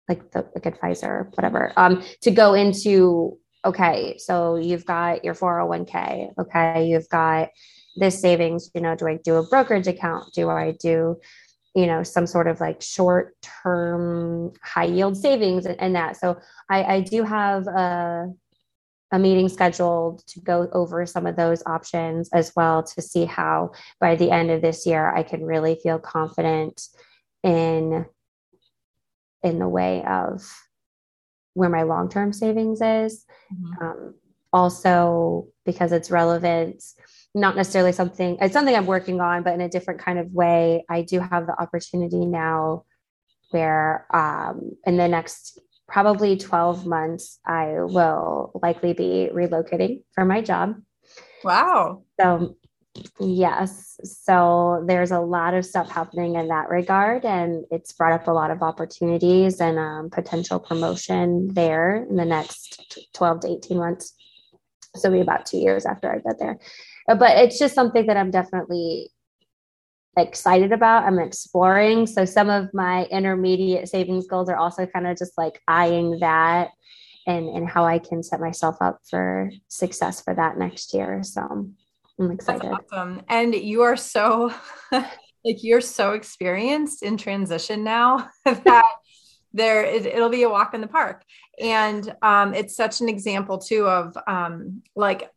like 0.08 0.32
the 0.32 0.44
like 0.56 0.66
advisor, 0.66 1.30
whatever, 1.34 1.72
um, 1.76 2.02
to 2.22 2.32
go 2.32 2.54
into 2.54 3.38
okay. 3.64 4.18
So 4.18 4.56
you've 4.56 4.84
got 4.84 5.24
your 5.24 5.36
401k. 5.36 6.32
Okay, 6.36 6.88
you've 6.88 7.08
got 7.08 7.50
this 7.94 8.20
savings. 8.20 8.72
You 8.74 8.80
know, 8.80 8.96
do 8.96 9.06
I 9.06 9.18
do 9.22 9.36
a 9.36 9.46
brokerage 9.46 9.86
account? 9.86 10.34
Do 10.34 10.50
I 10.50 10.72
do 10.72 11.20
you 11.76 11.86
know 11.86 12.02
some 12.02 12.26
sort 12.26 12.48
of 12.48 12.58
like 12.58 12.82
short 12.82 13.36
term 13.62 14.52
high 14.60 14.86
yield 14.86 15.16
savings 15.16 15.66
and, 15.66 15.80
and 15.80 15.94
that 15.94 16.16
so 16.16 16.36
I, 16.68 16.82
I 16.82 17.00
do 17.02 17.22
have 17.22 17.68
a, 17.68 18.26
a 19.12 19.18
meeting 19.18 19.48
scheduled 19.48 20.24
to 20.26 20.40
go 20.40 20.68
over 20.72 21.04
some 21.04 21.26
of 21.26 21.36
those 21.36 21.62
options 21.66 22.28
as 22.32 22.52
well 22.54 22.82
to 22.82 23.02
see 23.02 23.24
how 23.24 23.72
by 23.98 24.14
the 24.14 24.30
end 24.30 24.50
of 24.50 24.62
this 24.62 24.86
year 24.86 25.14
i 25.14 25.22
can 25.22 25.44
really 25.44 25.78
feel 25.82 25.98
confident 25.98 26.82
in 27.42 28.06
in 29.42 29.58
the 29.58 29.68
way 29.68 30.04
of 30.04 30.42
where 31.54 31.70
my 31.70 31.82
long-term 31.82 32.32
savings 32.32 32.80
is 32.80 33.24
mm-hmm. 33.52 33.84
um, 33.84 34.14
also 34.52 35.46
because 35.64 35.92
it's 35.92 36.10
relevant 36.10 36.82
not 37.34 37.56
necessarily 37.56 37.92
something 37.92 38.36
it's 38.40 38.52
something 38.52 38.74
i'm 38.74 38.86
working 38.86 39.20
on 39.20 39.42
but 39.42 39.54
in 39.54 39.60
a 39.60 39.68
different 39.68 40.00
kind 40.00 40.18
of 40.18 40.32
way 40.32 40.84
i 40.88 41.02
do 41.02 41.20
have 41.20 41.46
the 41.46 41.60
opportunity 41.60 42.26
now 42.26 42.84
where 43.50 44.06
um, 44.14 44.72
in 44.86 44.96
the 44.96 45.08
next 45.08 45.58
probably 45.90 46.36
12 46.36 46.86
months 46.86 47.40
i 47.44 47.74
will 47.80 48.52
likely 48.62 48.92
be 48.92 49.28
relocating 49.34 50.02
for 50.14 50.24
my 50.24 50.40
job. 50.40 50.76
Wow. 51.44 52.04
So 52.20 52.56
yes. 53.18 53.98
So 54.04 54.84
there's 54.86 55.10
a 55.10 55.20
lot 55.20 55.54
of 55.54 55.64
stuff 55.64 55.90
happening 55.90 56.36
in 56.36 56.48
that 56.48 56.68
regard 56.68 57.24
and 57.24 57.64
it's 57.70 57.92
brought 57.92 58.12
up 58.12 58.26
a 58.26 58.32
lot 58.32 58.50
of 58.50 58.62
opportunities 58.62 59.60
and 59.60 59.78
um, 59.78 60.10
potential 60.10 60.58
promotion 60.58 61.48
there 61.52 62.06
in 62.08 62.16
the 62.16 62.24
next 62.24 63.08
12 63.14 63.40
to 63.40 63.48
18 63.48 63.78
months. 63.78 64.14
So 64.96 65.10
be 65.10 65.20
about 65.20 65.46
two 65.46 65.58
years 65.58 65.86
after 65.86 66.12
i 66.12 66.18
get 66.18 66.38
there. 66.38 66.58
But 67.06 67.38
it's 67.38 67.58
just 67.58 67.74
something 67.74 68.06
that 68.06 68.16
I'm 68.16 68.30
definitely 68.30 69.10
excited 70.16 70.72
about. 70.72 71.04
I'm 71.04 71.18
exploring. 71.18 72.06
So 72.06 72.24
some 72.24 72.50
of 72.50 72.72
my 72.74 73.04
intermediate 73.06 73.88
savings 73.88 74.26
goals 74.26 74.48
are 74.48 74.56
also 74.56 74.86
kind 74.86 75.06
of 75.06 75.16
just 75.16 75.36
like 75.38 75.60
eyeing 75.68 76.18
that 76.20 76.70
and 77.26 77.48
and 77.48 77.68
how 77.68 77.84
I 77.84 77.98
can 77.98 78.22
set 78.22 78.40
myself 78.40 78.76
up 78.80 79.00
for 79.08 79.50
success 79.68 80.20
for 80.22 80.34
that 80.34 80.58
next 80.58 80.94
year. 80.94 81.22
So 81.22 81.42
I'm 82.18 82.30
excited. 82.30 82.70
That's 82.70 82.92
awesome. 82.92 83.22
And 83.28 83.54
you 83.54 83.82
are 83.82 83.96
so 83.96 84.52
like 84.92 85.62
you're 85.62 85.80
so 85.80 86.12
experienced 86.12 87.02
in 87.02 87.16
transition 87.16 87.84
now 87.84 88.28
that 88.44 88.92
there 89.52 89.84
it, 89.84 90.06
it'll 90.06 90.28
be 90.28 90.42
a 90.42 90.48
walk 90.48 90.74
in 90.74 90.80
the 90.80 90.86
park 90.86 91.24
and 91.60 92.14
um, 92.22 92.54
it's 92.54 92.76
such 92.76 93.00
an 93.00 93.08
example 93.08 93.58
too 93.58 93.86
of 93.86 94.16
um, 94.26 94.82
like 94.94 95.30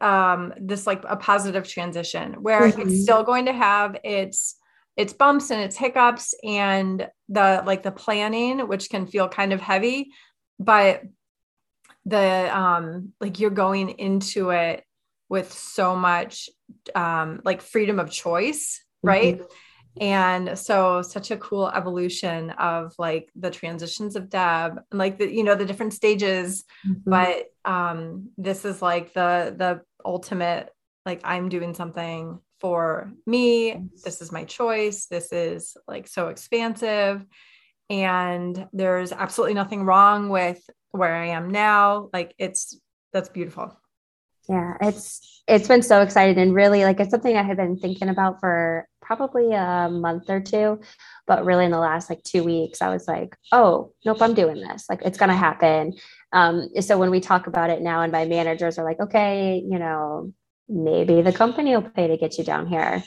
um, 0.00 0.54
this 0.60 0.86
like 0.86 1.04
a 1.08 1.16
positive 1.16 1.68
transition 1.68 2.34
where 2.42 2.62
mm-hmm. 2.62 2.82
it's 2.82 3.02
still 3.02 3.22
going 3.22 3.46
to 3.46 3.52
have 3.52 3.96
its 4.04 4.56
its 4.96 5.12
bumps 5.12 5.50
and 5.50 5.60
its 5.60 5.76
hiccups 5.76 6.34
and 6.42 7.08
the 7.28 7.62
like 7.66 7.82
the 7.82 7.92
planning 7.92 8.66
which 8.66 8.88
can 8.88 9.06
feel 9.06 9.28
kind 9.28 9.52
of 9.52 9.60
heavy 9.60 10.10
but 10.58 11.02
the 12.06 12.56
um 12.56 13.12
like 13.20 13.38
you're 13.38 13.50
going 13.50 13.90
into 13.90 14.50
it 14.50 14.84
with 15.28 15.52
so 15.52 15.94
much 15.94 16.48
um 16.94 17.40
like 17.44 17.60
freedom 17.60 17.98
of 17.98 18.10
choice 18.10 18.82
right 19.02 19.38
mm-hmm. 19.38 19.52
And 20.00 20.58
so 20.58 21.02
such 21.02 21.30
a 21.30 21.36
cool 21.36 21.68
evolution 21.68 22.50
of 22.50 22.92
like 22.98 23.30
the 23.34 23.50
transitions 23.50 24.16
of 24.16 24.28
deb 24.28 24.78
and 24.90 24.98
like 24.98 25.18
the 25.18 25.32
you 25.32 25.42
know 25.42 25.54
the 25.54 25.64
different 25.64 25.94
stages 25.94 26.64
mm-hmm. 26.86 27.10
but 27.10 27.46
um 27.64 28.28
this 28.36 28.64
is 28.64 28.82
like 28.82 29.12
the 29.14 29.54
the 29.56 29.80
ultimate 30.04 30.70
like 31.04 31.20
i'm 31.24 31.48
doing 31.48 31.74
something 31.74 32.38
for 32.60 33.12
me. 33.26 33.76
This 34.04 34.20
is 34.20 34.32
my 34.32 34.44
choice. 34.44 35.06
This 35.06 35.32
is 35.32 35.76
like 35.86 36.08
so 36.08 36.28
expansive. 36.28 37.24
And 37.88 38.66
there's 38.72 39.12
absolutely 39.12 39.54
nothing 39.54 39.84
wrong 39.84 40.28
with 40.28 40.58
where 40.90 41.14
i 41.14 41.26
am 41.26 41.50
now. 41.50 42.08
Like 42.12 42.34
it's 42.38 42.78
that's 43.12 43.28
beautiful 43.28 43.76
yeah 44.48 44.74
it's 44.80 45.42
it's 45.48 45.68
been 45.68 45.82
so 45.82 46.00
exciting 46.02 46.38
and 46.38 46.54
really 46.54 46.84
like 46.84 47.00
it's 47.00 47.10
something 47.10 47.36
i 47.36 47.42
had 47.42 47.56
been 47.56 47.78
thinking 47.78 48.08
about 48.08 48.40
for 48.40 48.86
probably 49.00 49.52
a 49.52 49.88
month 49.90 50.28
or 50.28 50.40
two 50.40 50.80
but 51.26 51.44
really 51.44 51.64
in 51.64 51.70
the 51.70 51.78
last 51.78 52.10
like 52.10 52.22
two 52.24 52.42
weeks 52.42 52.82
i 52.82 52.88
was 52.88 53.06
like 53.06 53.36
oh 53.52 53.92
nope 54.04 54.20
i'm 54.20 54.34
doing 54.34 54.60
this. 54.60 54.86
Like 54.88 55.02
it's 55.02 55.18
gonna 55.18 55.36
happen. 55.36 55.94
Um, 56.32 56.68
so 56.80 56.98
when 56.98 57.10
we 57.10 57.20
talk 57.20 57.46
about 57.46 57.70
it 57.70 57.82
now 57.82 58.02
and 58.02 58.12
my 58.12 58.24
managers 58.24 58.78
are 58.78 58.84
like 58.84 59.00
okay 59.00 59.62
you 59.64 59.78
know 59.78 60.32
maybe 60.68 61.22
the 61.22 61.32
company 61.32 61.74
will 61.74 61.88
pay 61.88 62.08
to 62.08 62.16
get 62.16 62.38
you 62.38 62.44
down 62.44 62.66
here. 62.66 63.02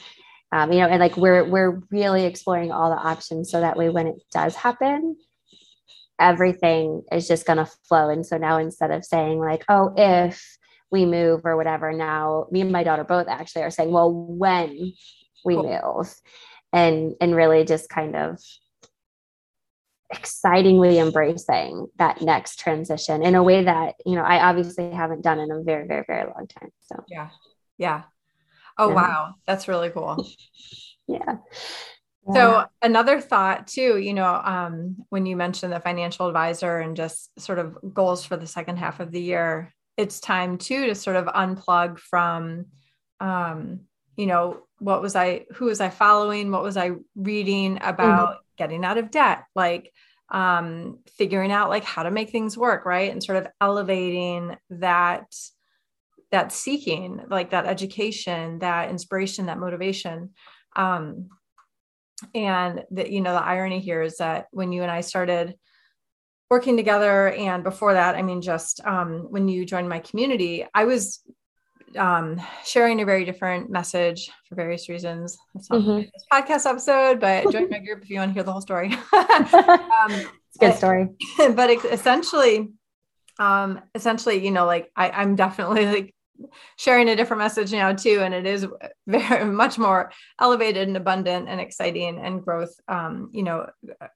Um, 0.52 0.72
you 0.72 0.80
know 0.80 0.88
and 0.88 1.00
like 1.00 1.18
we're 1.18 1.48
we're 1.48 1.82
really 1.92 2.26
exploring 2.26 2.72
all 2.72 2.90
the 2.90 2.96
options 2.96 3.52
so 3.52 3.60
that 3.60 3.78
way 3.78 3.90
when 3.90 4.08
it 4.08 4.16
does 4.32 4.56
happen 4.56 5.16
everything 6.20 7.02
is 7.14 7.30
just 7.30 7.46
going 7.46 7.58
to 7.58 7.72
flow. 7.88 8.10
And 8.10 8.26
so 8.26 8.38
now 8.38 8.58
instead 8.58 8.92
of 8.92 9.06
saying 9.06 9.40
like 9.40 9.64
oh 9.70 9.94
if 9.96 10.58
we 10.92 11.06
move 11.06 11.42
or 11.46 11.56
whatever 11.56 11.92
now 11.94 12.48
me 12.52 12.62
and 12.62 12.72
my 12.72 12.84
daughter 12.84 13.04
both 13.04 13.28
actually 13.28 13.64
are 13.64 13.72
saying 13.72 13.92
well 13.92 14.12
when 14.12 14.94
we 15.46 15.56
cool. 15.56 15.98
move? 15.98 16.14
And 16.72 17.16
and 17.20 17.36
really 17.36 17.66
just 17.66 17.90
kind 17.90 18.16
of 18.16 18.40
excitingly 20.12 21.00
embracing 21.00 21.88
that 21.98 22.22
next 22.22 22.60
transition 22.60 23.22
in 23.24 23.36
a 23.36 23.44
way 23.44 23.64
that 23.64 23.94
you 24.08 24.16
know 24.16 24.24
i 24.24 24.50
obviously 24.50 24.90
haven't 24.90 25.22
done 25.22 25.40
in 25.40 25.52
a 25.52 25.62
very 25.62 25.86
very 25.88 26.04
very 26.08 26.24
long 26.24 26.48
time 26.48 26.72
so. 26.82 27.04
Yeah. 27.08 27.30
Yeah. 27.80 28.04
Oh 28.78 28.90
yeah. 28.90 28.96
wow. 28.96 29.36
That's 29.48 29.68
really 29.68 29.90
cool. 29.90 30.28
Yeah. 31.08 31.38
So 32.32 32.66
another 32.84 33.20
thought 33.20 33.66
too, 33.66 33.98
you 33.98 34.14
know, 34.14 34.32
um, 34.32 34.98
when 35.10 35.26
you 35.26 35.36
mentioned 35.36 35.74
the 35.74 35.80
financial 35.80 36.28
advisor 36.28 36.78
and 36.78 36.96
just 36.96 37.32
sort 37.40 37.58
of 37.58 37.76
goals 37.92 38.24
for 38.24 38.38
the 38.38 38.46
second 38.46 38.78
half 38.78 39.00
of 39.00 39.12
the 39.12 39.20
year, 39.20 39.74
it's 40.00 40.22
time 40.22 40.58
too 40.58 40.86
to 40.86 40.96
sort 40.96 41.18
of 41.18 41.26
unplug 41.26 42.00
from, 42.00 42.68
um, 43.20 43.82
you 44.16 44.28
know, 44.28 44.62
what 44.78 45.02
was 45.02 45.14
I, 45.14 45.46
who 45.56 45.66
was 45.66 45.82
I 45.82 45.90
following? 45.90 46.52
What 46.52 46.64
was 46.64 46.78
I 46.78 46.92
reading 47.18 47.80
about 47.82 48.30
mm-hmm. 48.30 48.42
getting 48.58 48.86
out 48.86 48.98
of 48.98 49.12
debt? 49.12 49.44
Like, 49.56 49.92
um, 50.30 51.00
figuring 51.18 51.52
out 51.52 51.68
like 51.68 51.84
how 51.84 52.04
to 52.04 52.12
make 52.12 52.30
things 52.30 52.58
work, 52.58 52.86
right? 52.86 53.12
And 53.12 53.22
sort 53.22 53.40
of 53.40 53.48
elevating 53.60 54.56
that, 54.70 55.36
that 56.32 56.54
seeking, 56.54 57.26
like 57.30 57.50
that 57.50 57.66
education, 57.66 58.60
that 58.60 58.92
inspiration, 58.92 59.48
that 59.48 59.60
motivation. 59.60 60.30
Um, 60.78 61.28
and 62.34 62.86
that, 62.92 63.12
you 63.12 63.20
know, 63.20 63.34
the 63.34 63.44
irony 63.44 63.80
here 63.80 64.02
is 64.02 64.18
that 64.18 64.48
when 64.52 64.72
you 64.72 64.82
and 64.82 64.92
I 64.92 65.02
started 65.02 65.56
working 66.50 66.76
together 66.78 67.32
and 67.32 67.64
before 67.64 67.94
that, 67.94 68.16
I 68.16 68.22
mean, 68.22 68.42
just 68.42 68.86
um, 68.86 69.28
when 69.30 69.48
you 69.48 69.66
joined 69.66 69.88
my 69.88 70.00
community, 70.00 70.66
I 70.74 70.86
was 70.86 71.22
um, 71.98 72.42
sharing 72.66 73.02
a 73.02 73.06
very 73.06 73.26
different 73.26 73.70
message 73.70 74.30
for 74.48 74.56
various 74.56 74.90
reasons. 74.90 75.38
That's 75.54 75.70
not 75.70 75.82
mm-hmm. 75.82 76.02
this 76.02 76.26
podcast 76.32 76.70
episode, 76.70 77.20
but 77.20 77.52
join 77.52 77.70
my 77.70 77.80
group 77.80 78.02
if 78.04 78.10
you 78.10 78.20
want 78.20 78.30
to 78.30 78.34
hear 78.34 78.44
the 78.44 78.52
whole 78.52 78.62
story. 78.62 78.94
um, 79.14 80.12
it's 80.12 80.56
a 80.56 80.60
good 80.60 80.76
story. 80.76 81.10
But 81.38 81.70
essentially, 81.86 82.70
um, 83.40 83.82
essentially, 83.96 84.44
you 84.44 84.52
know, 84.52 84.66
like 84.66 84.92
I, 84.96 85.10
I'm 85.12 85.36
definitely 85.36 85.86
like 85.86 86.16
sharing 86.78 87.10
a 87.10 87.16
different 87.16 87.40
message 87.40 87.72
now 87.72 87.94
too, 87.94 88.20
and 88.22 88.34
it 88.34 88.46
is 88.46 88.68
very 89.08 89.46
much 89.52 89.78
more 89.78 90.12
elevated 90.40 90.88
and 90.88 90.98
abundant 90.98 91.48
and 91.50 91.60
exciting 91.60 92.20
and 92.20 92.44
growth, 92.44 92.74
um, 92.88 93.30
you 93.34 93.44
know, 93.44 93.70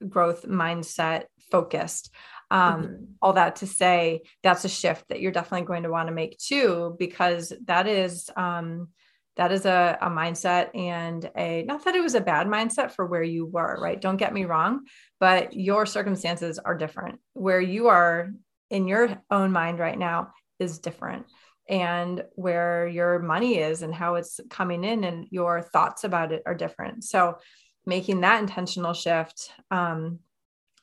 growth 0.08 0.46
mindset 0.46 1.24
focused. 1.50 2.12
Um, 2.50 2.82
mm-hmm. 2.82 3.04
All 3.22 3.32
that 3.34 3.56
to 3.56 3.66
say, 3.66 4.22
that's 4.42 4.64
a 4.64 4.68
shift 4.68 5.08
that 5.08 5.20
you're 5.20 5.32
definitely 5.32 5.66
going 5.66 5.84
to 5.84 5.90
want 5.90 6.08
to 6.08 6.14
make 6.14 6.38
too, 6.38 6.96
because 6.98 7.52
that 7.66 7.86
is 7.86 8.30
um, 8.36 8.88
that 9.36 9.50
is 9.50 9.66
a, 9.66 9.98
a 10.00 10.08
mindset 10.08 10.76
and 10.76 11.28
a 11.36 11.64
not 11.64 11.84
that 11.84 11.96
it 11.96 12.02
was 12.02 12.14
a 12.14 12.20
bad 12.20 12.46
mindset 12.46 12.92
for 12.92 13.06
where 13.06 13.22
you 13.22 13.46
were, 13.46 13.78
right? 13.80 14.00
Don't 14.00 14.16
get 14.16 14.32
me 14.32 14.44
wrong, 14.44 14.86
but 15.18 15.54
your 15.54 15.86
circumstances 15.86 16.58
are 16.58 16.76
different. 16.76 17.18
Where 17.32 17.60
you 17.60 17.88
are 17.88 18.30
in 18.70 18.86
your 18.86 19.22
own 19.30 19.52
mind 19.52 19.78
right 19.78 19.98
now 19.98 20.32
is 20.58 20.78
different 20.78 21.26
and 21.68 22.24
where 22.34 22.86
your 22.86 23.18
money 23.18 23.58
is 23.58 23.82
and 23.82 23.94
how 23.94 24.16
it's 24.16 24.40
coming 24.50 24.84
in 24.84 25.04
and 25.04 25.26
your 25.30 25.62
thoughts 25.62 26.04
about 26.04 26.32
it 26.32 26.42
are 26.46 26.54
different. 26.54 27.04
So 27.04 27.38
making 27.86 28.20
that 28.20 28.40
intentional 28.40 28.92
shift 28.92 29.50
um, 29.70 30.18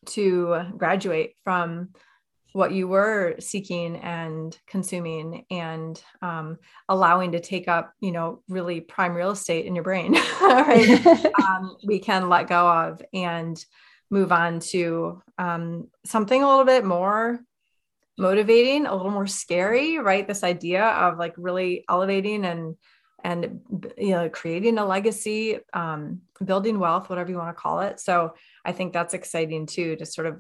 to 0.08 0.64
graduate 0.78 1.36
from 1.44 1.90
what 2.54 2.74
you 2.74 2.88
were 2.88 3.36
seeking 3.40 3.96
and 3.96 4.58
consuming 4.68 5.46
and 5.50 6.02
um, 6.22 6.58
allowing 6.90 7.32
to 7.32 7.40
take 7.40 7.68
up 7.68 7.94
you 8.02 8.12
know 8.12 8.42
really 8.50 8.82
prime 8.82 9.14
real 9.14 9.32
estate 9.32 9.66
in 9.66 9.76
your 9.76 9.84
brain 9.84 10.14
right? 10.42 11.02
Um, 11.42 11.78
we 11.86 12.00
can 12.00 12.30
let 12.30 12.48
go 12.48 12.68
of 12.68 13.02
and 13.14 13.64
move 14.10 14.32
on 14.32 14.60
to 14.60 15.22
um, 15.38 15.88
something 16.06 16.44
a 16.44 16.48
little 16.48 16.66
bit 16.66 16.84
more 16.84 17.40
motivating 18.18 18.86
a 18.86 18.96
little 18.96 19.12
more 19.12 19.28
scary 19.28 19.98
right? 19.98 20.28
This 20.28 20.44
idea 20.44 20.86
of 20.86 21.18
like 21.18 21.34
really 21.38 21.86
elevating 21.90 22.46
and 22.46 22.76
and 23.24 23.62
you 23.98 24.12
know 24.12 24.30
creating 24.30 24.78
a 24.78 24.86
legacy 24.86 25.60
um, 25.74 26.22
building 26.44 26.80
wealth 26.80 27.10
whatever 27.10 27.30
you 27.30 27.38
want 27.38 27.56
to 27.56 27.62
call 27.62 27.82
it. 27.82 28.00
So 28.00 28.34
i 28.64 28.72
think 28.72 28.94
that's 28.94 29.14
exciting 29.14 29.66
too 29.66 29.96
to 29.96 30.06
sort 30.06 30.28
of 30.28 30.40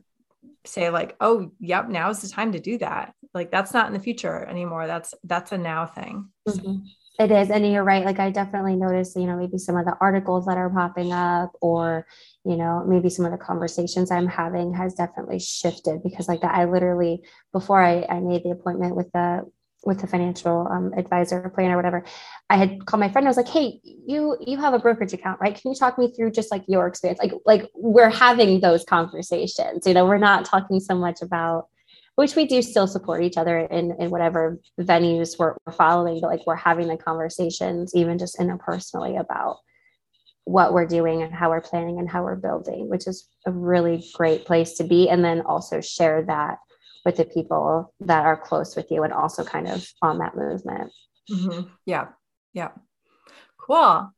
say 0.63 0.91
like 0.91 1.15
oh 1.19 1.51
yep 1.59 1.89
now 1.89 2.09
is 2.09 2.21
the 2.21 2.29
time 2.29 2.51
to 2.53 2.59
do 2.59 2.77
that. 2.79 3.13
Like 3.33 3.51
that's 3.51 3.73
not 3.73 3.87
in 3.87 3.93
the 3.93 3.99
future 3.99 4.45
anymore. 4.45 4.87
That's 4.87 5.13
that's 5.23 5.51
a 5.51 5.57
now 5.57 5.85
thing 5.85 6.29
mm-hmm. 6.47 6.77
It 7.19 7.31
is 7.31 7.49
and 7.49 7.69
you're 7.69 7.83
right 7.83 8.05
like 8.05 8.19
i 8.19 8.29
definitely 8.29 8.75
noticed 8.75 9.15
you 9.15 9.25
know 9.25 9.37
maybe 9.37 9.57
some 9.57 9.77
of 9.77 9.85
the 9.85 9.95
articles 9.99 10.45
that 10.45 10.57
are 10.57 10.69
popping 10.69 11.11
up 11.11 11.51
or 11.61 12.05
you 12.45 12.55
know 12.55 12.83
maybe 12.87 13.09
some 13.09 13.25
of 13.25 13.31
the 13.31 13.37
conversations 13.37 14.11
i'm 14.11 14.27
having 14.27 14.73
has 14.73 14.93
definitely 14.93 15.39
shifted 15.39 16.01
because 16.03 16.27
like 16.27 16.41
that 16.41 16.55
i 16.55 16.65
literally 16.65 17.21
before 17.51 17.83
i, 17.83 18.05
I 18.09 18.19
made 18.19 18.43
the 18.43 18.51
appointment 18.51 18.95
with 18.95 19.11
the 19.13 19.49
with 19.83 19.99
the 19.99 20.07
financial 20.07 20.67
um, 20.71 20.93
advisor 20.95 21.49
plan 21.49 21.71
or 21.71 21.75
whatever 21.75 22.05
i 22.49 22.55
had 22.55 22.85
called 22.85 22.99
my 22.99 23.09
friend 23.09 23.27
i 23.27 23.29
was 23.29 23.37
like 23.37 23.47
hey 23.47 23.79
you 23.83 24.37
you 24.39 24.57
have 24.57 24.73
a 24.73 24.79
brokerage 24.79 25.13
account 25.13 25.39
right? 25.41 25.59
Can 25.59 25.71
you 25.71 25.77
talk 25.77 25.97
me 25.97 26.11
through 26.11 26.31
just 26.31 26.51
like 26.51 26.63
your 26.67 26.87
experience? 26.87 27.19
Like 27.19 27.33
like 27.45 27.69
we're 27.75 28.09
having 28.09 28.61
those 28.61 28.83
conversations 28.83 29.87
you 29.87 29.93
know 29.93 30.05
we're 30.05 30.17
not 30.17 30.45
talking 30.45 30.79
so 30.79 30.95
much 30.95 31.21
about 31.21 31.67
which 32.21 32.35
we 32.35 32.45
do 32.45 32.61
still 32.61 32.87
support 32.87 33.23
each 33.23 33.37
other 33.37 33.59
in 33.59 33.95
in 33.99 34.09
whatever 34.09 34.59
venues 34.79 35.37
we're, 35.39 35.55
following 35.73 36.19
but 36.21 36.27
like 36.27 36.45
we're 36.45 36.55
having 36.55 36.87
the 36.87 36.97
conversations 36.97 37.93
even 37.95 38.17
just 38.17 38.37
interpersonally 38.37 39.19
about 39.19 39.57
what 40.45 40.73
we're 40.73 40.87
doing 40.87 41.21
and 41.21 41.33
how 41.33 41.49
we're 41.49 41.61
planning 41.61 41.99
and 41.99 42.09
how 42.09 42.23
we're 42.23 42.35
building 42.35 42.89
which 42.89 43.07
is 43.07 43.27
a 43.45 43.51
really 43.51 44.03
great 44.13 44.45
place 44.45 44.73
to 44.73 44.83
be 44.83 45.09
and 45.09 45.23
then 45.23 45.41
also 45.41 45.81
share 45.81 46.23
that 46.23 46.57
with 47.05 47.17
the 47.17 47.25
people 47.25 47.93
that 47.99 48.25
are 48.25 48.37
close 48.37 48.75
with 48.75 48.91
you 48.91 49.03
and 49.03 49.13
also 49.13 49.43
kind 49.43 49.67
of 49.67 49.87
on 50.01 50.19
that 50.19 50.35
movement. 50.35 50.91
Mm-hmm. 51.29 51.69
Yeah. 51.85 52.07
Yeah. 52.53 52.69
Cool. 53.57 54.11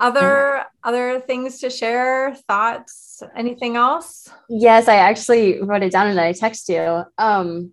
Other 0.00 0.56
yeah. 0.56 0.64
other 0.82 1.20
things 1.20 1.60
to 1.60 1.70
share, 1.70 2.34
thoughts, 2.48 3.22
anything 3.36 3.76
else? 3.76 4.28
Yes, 4.48 4.88
I 4.88 4.96
actually 4.96 5.62
wrote 5.62 5.82
it 5.82 5.92
down 5.92 6.06
and 6.06 6.18
I 6.18 6.32
text 6.32 6.68
you. 6.68 7.04
Um 7.18 7.72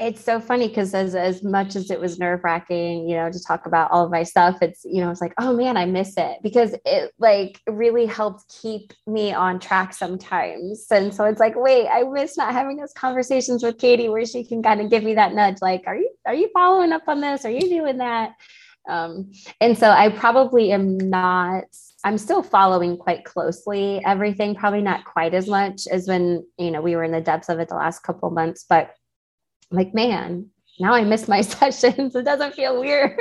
it's 0.00 0.22
so 0.24 0.38
funny 0.38 0.68
because 0.68 0.94
as 0.94 1.16
as 1.16 1.42
much 1.42 1.74
as 1.74 1.90
it 1.90 2.00
was 2.00 2.20
nerve 2.20 2.44
wracking, 2.44 3.08
you 3.08 3.16
know, 3.16 3.32
to 3.32 3.42
talk 3.42 3.66
about 3.66 3.90
all 3.90 4.04
of 4.04 4.12
my 4.12 4.22
stuff, 4.22 4.58
it's 4.62 4.84
you 4.84 5.00
know, 5.00 5.10
it's 5.10 5.20
like, 5.20 5.34
oh 5.38 5.52
man, 5.56 5.76
I 5.76 5.86
miss 5.86 6.14
it 6.16 6.38
because 6.42 6.74
it 6.84 7.12
like 7.18 7.60
really 7.66 8.06
helped 8.06 8.44
keep 8.62 8.92
me 9.06 9.32
on 9.32 9.58
track 9.58 9.92
sometimes. 9.92 10.86
And 10.90 11.12
so 11.12 11.24
it's 11.24 11.40
like, 11.40 11.54
wait, 11.56 11.88
I 11.88 12.04
miss 12.04 12.36
not 12.36 12.52
having 12.52 12.76
those 12.76 12.92
conversations 12.92 13.62
with 13.62 13.78
Katy 13.78 14.08
where 14.08 14.24
she 14.24 14.44
can 14.44 14.62
kind 14.62 14.80
of 14.80 14.90
give 14.90 15.02
me 15.02 15.14
that 15.14 15.34
nudge, 15.34 15.58
like, 15.60 15.82
are 15.86 15.96
you 15.96 16.10
are 16.26 16.34
you 16.34 16.48
following 16.54 16.92
up 16.92 17.08
on 17.08 17.20
this? 17.20 17.44
Are 17.44 17.50
you 17.50 17.68
doing 17.68 17.98
that? 17.98 18.34
Um, 18.88 19.32
and 19.60 19.76
so 19.76 19.90
I 19.90 20.10
probably 20.10 20.72
am 20.72 20.98
not. 20.98 21.64
I'm 22.04 22.18
still 22.18 22.42
following 22.42 22.96
quite 22.96 23.24
closely 23.24 24.02
everything, 24.04 24.54
probably 24.54 24.82
not 24.82 25.04
quite 25.04 25.34
as 25.34 25.48
much 25.48 25.86
as 25.90 26.06
when 26.06 26.46
you 26.56 26.70
know 26.70 26.80
we 26.80 26.96
were 26.96 27.04
in 27.04 27.12
the 27.12 27.20
depths 27.20 27.48
of 27.48 27.58
it 27.58 27.68
the 27.68 27.74
last 27.74 28.02
couple 28.02 28.30
months, 28.30 28.64
but 28.68 28.94
like, 29.70 29.94
man, 29.94 30.48
now 30.80 30.94
I 30.94 31.04
miss 31.04 31.28
my 31.28 31.40
sessions. 31.42 32.14
It 32.14 32.24
doesn't 32.24 32.54
feel 32.54 32.80
weird. 32.80 33.18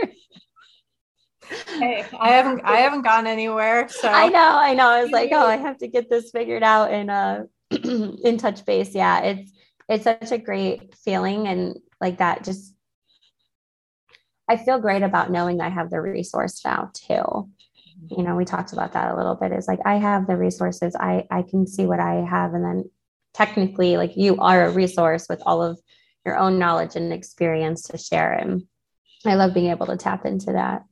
Hey, 1.80 2.06
I 2.20 2.30
haven't 2.30 2.62
I 2.64 2.78
haven't 2.78 3.04
gone 3.04 3.26
anywhere. 3.26 3.88
So 3.90 4.10
I 4.10 4.28
know, 4.30 4.58
I 4.58 4.74
know. 4.74 4.90
I 4.90 5.04
was 5.04 5.12
like, 5.12 5.30
oh, 5.32 5.46
I 5.48 5.58
have 5.58 5.78
to 5.80 5.88
get 5.88 6.10
this 6.10 6.32
figured 6.32 6.64
out 6.64 6.92
and 6.92 7.12
uh 7.12 7.44
in 7.72 8.38
touch 8.38 8.66
base. 8.66 8.94
Yeah, 8.94 9.22
it's 9.22 9.52
it's 9.90 10.04
such 10.04 10.32
a 10.32 10.38
great 10.38 10.96
feeling 10.96 11.48
and 11.48 11.78
like 12.02 12.18
that 12.18 12.44
just 12.44 12.74
I 14.48 14.58
feel 14.58 14.80
great 14.80 15.04
about 15.04 15.32
knowing 15.32 15.62
I 15.62 15.70
have 15.70 15.89
the 15.89 16.01
resource 16.01 16.62
now 16.63 16.92
too. 16.94 17.50
You 18.10 18.24
know, 18.24 18.36
we 18.36 18.46
talked 18.46 18.74
about 18.74 18.94
that 18.94 19.12
a 19.12 19.18
little 19.18 19.36
bit. 19.36 19.51
Is 19.51 19.68
like 19.68 19.80
I 19.86 19.96
have 19.96 20.27
the 20.27 20.38
resources. 20.38 20.96
I 20.96 21.25
I 21.30 21.42
can 21.42 21.68
see 21.68 21.86
what 21.86 22.00
I 22.00 22.25
have 22.30 22.54
and 22.54 22.63
then 22.63 22.89
technically 23.34 23.98
like 23.98 24.15
you 24.15 24.38
are 24.38 24.65
a 24.65 24.72
resource 24.72 25.28
with 25.30 25.41
all 25.45 25.62
of 25.62 25.80
your 26.26 26.38
own 26.38 26.60
knowledge 26.60 26.95
and 26.95 27.13
experience 27.13 27.84
to 27.84 27.98
share. 27.98 28.34
And 28.34 28.63
I 29.26 29.36
love 29.36 29.54
being 29.54 29.72
able 29.72 29.88
to 29.88 29.98
tap 29.98 30.26
into 30.26 30.54
that. 30.54 30.84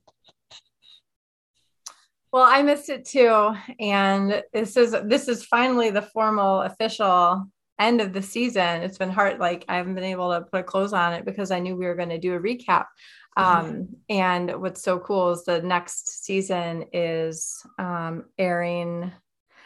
Well, 2.32 2.43
I 2.43 2.63
missed 2.63 2.89
it 2.89 3.06
too. 3.06 3.56
And 3.80 4.43
this 4.51 4.75
is 4.75 4.95
this 5.06 5.27
is 5.27 5.45
finally 5.45 5.89
the 5.89 6.01
formal 6.01 6.62
official 6.62 7.45
end 7.79 8.01
of 8.01 8.13
the 8.13 8.21
season. 8.21 8.83
It's 8.83 8.97
been 8.97 9.09
hard, 9.09 9.39
like 9.39 9.65
I 9.67 9.77
haven't 9.77 9.95
been 9.95 10.03
able 10.03 10.31
to 10.31 10.41
put 10.41 10.61
a 10.61 10.63
close 10.63 10.93
on 10.93 11.13
it 11.13 11.25
because 11.25 11.51
I 11.51 11.59
knew 11.59 11.75
we 11.75 11.85
were 11.85 11.95
going 11.95 12.09
to 12.09 12.19
do 12.19 12.35
a 12.35 12.39
recap. 12.39 12.85
Mm-hmm. 13.38 13.65
Um, 13.69 13.88
and 14.09 14.61
what's 14.61 14.81
so 14.81 14.99
cool 14.99 15.31
is 15.31 15.43
the 15.43 15.61
next 15.61 16.23
season 16.23 16.85
is 16.93 17.61
um, 17.77 18.25
airing. 18.38 19.11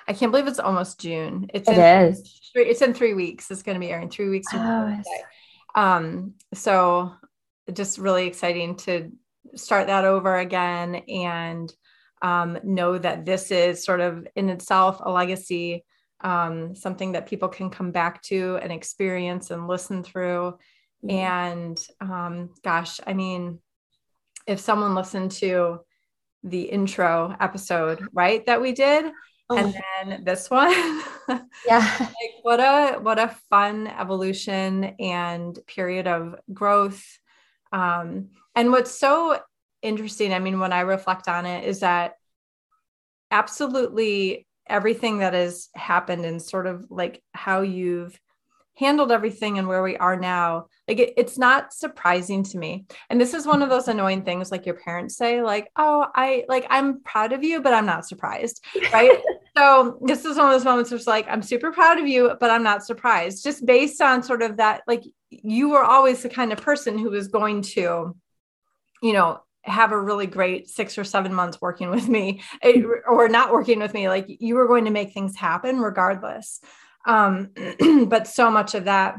I 0.07 0.13
can't 0.13 0.31
believe 0.31 0.47
it's 0.47 0.59
almost 0.59 0.99
June. 0.99 1.49
It's 1.53 1.69
it 1.69 1.77
in, 1.77 2.05
is. 2.09 2.51
It's 2.55 2.81
in 2.81 2.95
three 2.95 3.13
weeks. 3.13 3.51
It's 3.51 3.61
going 3.61 3.75
to 3.75 3.79
be 3.79 3.91
airing 3.91 4.09
three 4.09 4.29
weeks. 4.29 4.47
Oh, 4.53 5.01
um, 5.75 6.33
so 6.53 7.13
just 7.71 7.99
really 7.99 8.25
exciting 8.25 8.75
to 8.75 9.11
start 9.55 9.87
that 9.87 10.05
over 10.05 10.37
again 10.37 10.95
and 10.95 11.71
um, 12.21 12.57
know 12.63 12.97
that 12.97 13.25
this 13.25 13.51
is 13.51 13.83
sort 13.83 14.01
of 14.01 14.27
in 14.35 14.49
itself 14.49 14.99
a 15.01 15.11
legacy, 15.11 15.85
um, 16.21 16.75
something 16.75 17.13
that 17.13 17.27
people 17.27 17.47
can 17.47 17.69
come 17.69 17.91
back 17.91 18.21
to 18.23 18.60
and 18.62 18.71
experience 18.71 19.51
and 19.51 19.67
listen 19.67 20.03
through. 20.03 20.58
Mm-hmm. 21.03 21.10
And 21.10 21.88
um, 22.01 22.49
gosh, 22.63 22.99
I 23.05 23.13
mean, 23.13 23.60
if 24.45 24.60
someone 24.60 24.95
listened 24.95 25.32
to 25.32 25.79
the 26.43 26.63
intro 26.63 27.36
episode, 27.39 28.08
right, 28.13 28.45
that 28.45 28.62
we 28.62 28.71
did, 28.73 29.12
Oh. 29.51 29.58
and 29.58 29.73
then 29.73 30.23
this 30.25 30.47
one 30.47 30.71
yeah 31.65 31.95
like 31.99 32.34
what 32.43 32.60
a 32.60 32.99
what 32.99 33.17
a 33.17 33.36
fun 33.49 33.88
evolution 33.88 34.84
and 34.99 35.58
period 35.65 36.08
of 36.08 36.36
growth 36.53 37.03
um 37.71 38.29
and 38.55 38.71
what's 38.71 38.91
so 38.91 39.39
interesting 39.82 40.34
i 40.34 40.39
mean 40.39 40.60
when 40.60 40.71
i 40.71 40.82
reflect 40.82 41.27
on 41.27 41.47
it 41.47 41.65
is 41.65 41.79
that 41.79 42.13
absolutely 43.32 44.45
everything 44.69 45.19
that 45.19 45.34
has 45.34 45.69
happened 45.75 46.25
and 46.25 46.41
sort 46.41 46.67
of 46.67 46.86
like 46.89 47.21
how 47.34 47.62
you've 47.62 48.19
handled 48.79 49.12
everything 49.12 49.58
and 49.58 49.67
where 49.67 49.84
we 49.84 49.97
are 49.97 50.15
now 50.15 50.67
like 50.88 50.99
it, 50.99 51.13
it's 51.17 51.38
not 51.38 51.73
surprising 51.73 52.43
to 52.43 52.58
me. 52.58 52.86
And 53.10 53.19
this 53.19 53.34
is 53.34 53.45
one 53.45 53.62
of 53.62 53.69
those 53.69 53.89
annoying 53.89 54.23
things 54.23 54.51
like 54.51 54.65
your 54.65 54.75
parents 54.75 55.17
say 55.17 55.41
like 55.41 55.69
oh 55.75 56.08
i 56.15 56.45
like 56.47 56.65
i'm 56.69 57.01
proud 57.01 57.34
of 57.34 57.43
you 57.43 57.62
but 57.62 57.73
i'm 57.73 57.86
not 57.86 58.08
surprised 58.08 58.63
right? 58.93 59.19
So 59.58 59.99
this 60.05 60.23
is 60.23 60.38
one 60.38 60.45
of 60.45 60.53
those 60.53 60.63
moments 60.63 60.89
where 60.89 60.97
it's 60.97 61.08
like 61.08 61.27
i'm 61.27 61.41
super 61.41 61.71
proud 61.73 61.99
of 61.99 62.08
you 62.08 62.34
but 62.39 62.49
i'm 62.49 62.63
not 62.63 62.86
surprised 62.86 63.43
just 63.43 63.65
based 63.65 64.01
on 64.01 64.23
sort 64.23 64.41
of 64.41 64.55
that 64.58 64.84
like 64.88 65.03
you 65.29 65.69
were 65.69 65.84
always 65.84 66.23
the 66.23 66.29
kind 66.29 66.53
of 66.53 66.62
person 66.62 66.97
who 66.97 67.10
was 67.10 67.27
going 67.27 67.62
to 67.63 68.15
you 69.01 69.12
know 69.12 69.41
have 69.63 69.91
a 69.91 70.01
really 70.01 70.27
great 70.27 70.69
six 70.69 70.97
or 70.97 71.03
seven 71.03 71.33
months 71.33 71.59
working 71.61 71.89
with 71.89 72.07
me 72.07 72.41
eh, 72.61 72.81
or 73.07 73.27
not 73.27 73.51
working 73.51 73.79
with 73.79 73.93
me 73.93 74.07
like 74.07 74.25
you 74.27 74.55
were 74.55 74.67
going 74.67 74.85
to 74.85 74.91
make 74.91 75.13
things 75.13 75.35
happen 75.35 75.79
regardless 75.79 76.61
um, 77.05 77.49
but 78.07 78.27
so 78.27 78.51
much 78.51 78.75
of 78.75 78.85
that 78.85 79.17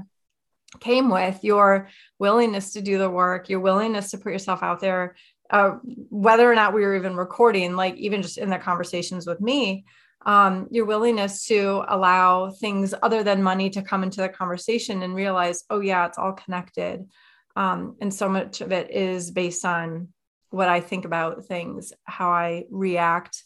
came 0.78 1.10
with 1.10 1.42
your 1.42 1.88
willingness 2.18 2.74
to 2.74 2.80
do 2.80 2.98
the 2.98 3.10
work, 3.10 3.48
your 3.48 3.60
willingness 3.60 4.10
to 4.12 4.18
put 4.18 4.32
yourself 4.32 4.62
out 4.62 4.80
there, 4.80 5.16
uh, 5.50 5.72
whether 6.10 6.50
or 6.50 6.54
not 6.54 6.72
we 6.72 6.82
were 6.82 6.94
even 6.94 7.16
recording, 7.16 7.74
like 7.74 7.96
even 7.96 8.22
just 8.22 8.38
in 8.38 8.50
the 8.50 8.58
conversations 8.58 9.26
with 9.26 9.40
me, 9.40 9.84
um, 10.26 10.68
your 10.70 10.84
willingness 10.84 11.46
to 11.46 11.82
allow 11.88 12.50
things 12.50 12.94
other 13.02 13.24
than 13.24 13.42
money 13.42 13.70
to 13.70 13.82
come 13.82 14.04
into 14.04 14.20
the 14.20 14.28
conversation 14.28 15.02
and 15.02 15.14
realize, 15.14 15.64
oh, 15.70 15.80
yeah, 15.80 16.06
it's 16.06 16.18
all 16.18 16.32
connected. 16.32 17.08
Um, 17.56 17.96
and 18.00 18.14
so 18.14 18.28
much 18.28 18.60
of 18.60 18.70
it 18.70 18.92
is 18.92 19.32
based 19.32 19.64
on 19.64 20.08
what 20.50 20.68
I 20.68 20.80
think 20.80 21.04
about 21.04 21.46
things, 21.46 21.92
how 22.04 22.30
I 22.30 22.64
react 22.70 23.44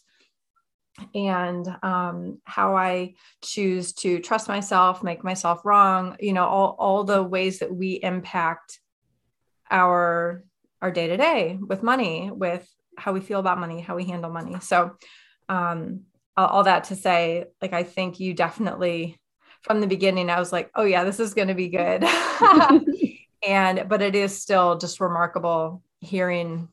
and 1.13 1.67
um, 1.83 2.39
how 2.45 2.75
I 2.75 3.15
choose 3.43 3.93
to 3.93 4.19
trust 4.19 4.47
myself, 4.47 5.03
make 5.03 5.23
myself 5.23 5.61
wrong, 5.65 6.17
you 6.19 6.33
know, 6.33 6.45
all, 6.45 6.75
all 6.79 7.03
the 7.03 7.21
ways 7.21 7.59
that 7.59 7.73
we 7.73 7.93
impact 8.01 8.79
our 9.69 10.43
our 10.81 10.91
day 10.91 11.07
to 11.07 11.17
day 11.17 11.57
with 11.59 11.81
money, 11.81 12.29
with 12.31 12.67
how 12.97 13.11
we 13.11 13.19
feel 13.19 13.39
about 13.39 13.59
money, 13.59 13.81
how 13.81 13.95
we 13.95 14.05
handle 14.05 14.29
money. 14.29 14.59
So 14.59 14.95
um, 15.49 16.01
all, 16.37 16.47
all 16.47 16.63
that 16.63 16.85
to 16.85 16.95
say, 16.95 17.45
like 17.61 17.73
I 17.73 17.83
think 17.83 18.19
you 18.19 18.33
definitely 18.33 19.19
from 19.61 19.81
the 19.81 19.87
beginning, 19.87 20.29
I 20.29 20.39
was 20.39 20.51
like, 20.51 20.69
oh 20.75 20.83
yeah, 20.83 21.03
this 21.03 21.19
is 21.19 21.33
going 21.33 21.47
to 21.47 21.55
be 21.55 21.69
good. 21.69 22.03
and 23.47 23.87
but 23.87 24.01
it 24.01 24.15
is 24.15 24.39
still 24.39 24.77
just 24.77 24.99
remarkable 24.99 25.81
hearing 25.99 26.69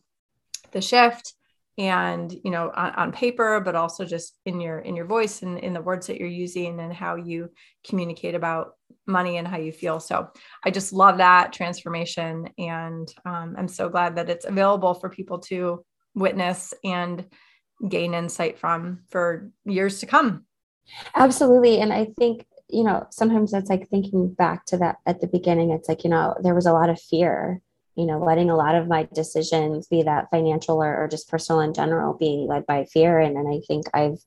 the 0.72 0.80
shift 0.80 1.34
and 1.78 2.34
you 2.44 2.50
know 2.50 2.70
on, 2.74 2.90
on, 2.92 3.12
paper 3.12 3.58
but 3.60 3.74
also 3.74 4.04
just 4.04 4.36
in 4.44 4.60
your 4.60 4.80
in 4.80 4.94
your 4.94 5.06
voice 5.06 5.40
and 5.42 5.58
in 5.58 5.72
the 5.72 5.80
words 5.80 6.06
that 6.06 6.18
you're 6.18 6.28
using 6.28 6.78
and 6.80 6.92
how 6.92 7.16
you 7.16 7.48
communicate 7.86 8.34
about 8.34 8.74
money 9.06 9.38
and 9.38 9.48
how 9.48 9.56
you 9.56 9.72
feel 9.72 9.98
so 9.98 10.28
i 10.64 10.70
just 10.70 10.92
love 10.92 11.16
that 11.16 11.50
transformation 11.52 12.46
and 12.58 13.14
um, 13.24 13.54
i'm 13.56 13.68
so 13.68 13.88
glad 13.88 14.16
that 14.16 14.28
it's 14.28 14.44
available 14.44 14.92
for 14.92 15.08
people 15.08 15.38
to 15.38 15.82
witness 16.14 16.74
and 16.84 17.24
gain 17.88 18.14
insight 18.14 18.58
from 18.58 19.00
for 19.10 19.50
years 19.64 20.00
to 20.00 20.06
come. 20.06 20.44
Absolutely. 21.14 21.80
And 21.80 21.92
I 21.92 22.06
think, 22.18 22.46
you 22.68 22.84
know, 22.84 23.06
sometimes 23.10 23.52
it's 23.52 23.70
like 23.70 23.88
thinking 23.88 24.32
back 24.34 24.64
to 24.66 24.76
that 24.78 24.96
at 25.06 25.20
the 25.20 25.26
beginning, 25.26 25.70
it's 25.70 25.88
like, 25.88 26.04
you 26.04 26.10
know, 26.10 26.34
there 26.42 26.54
was 26.54 26.66
a 26.66 26.72
lot 26.72 26.90
of 26.90 27.00
fear, 27.00 27.60
you 27.96 28.06
know, 28.06 28.18
letting 28.18 28.50
a 28.50 28.56
lot 28.56 28.74
of 28.74 28.88
my 28.88 29.08
decisions, 29.14 29.86
be 29.86 30.02
that 30.02 30.28
financial 30.30 30.82
or, 30.82 30.96
or 30.96 31.08
just 31.08 31.28
personal 31.28 31.60
in 31.60 31.74
general, 31.74 32.14
being 32.14 32.46
led 32.46 32.66
by 32.66 32.84
fear. 32.84 33.18
And, 33.18 33.36
and 33.36 33.48
I 33.48 33.60
think 33.66 33.86
I've 33.92 34.18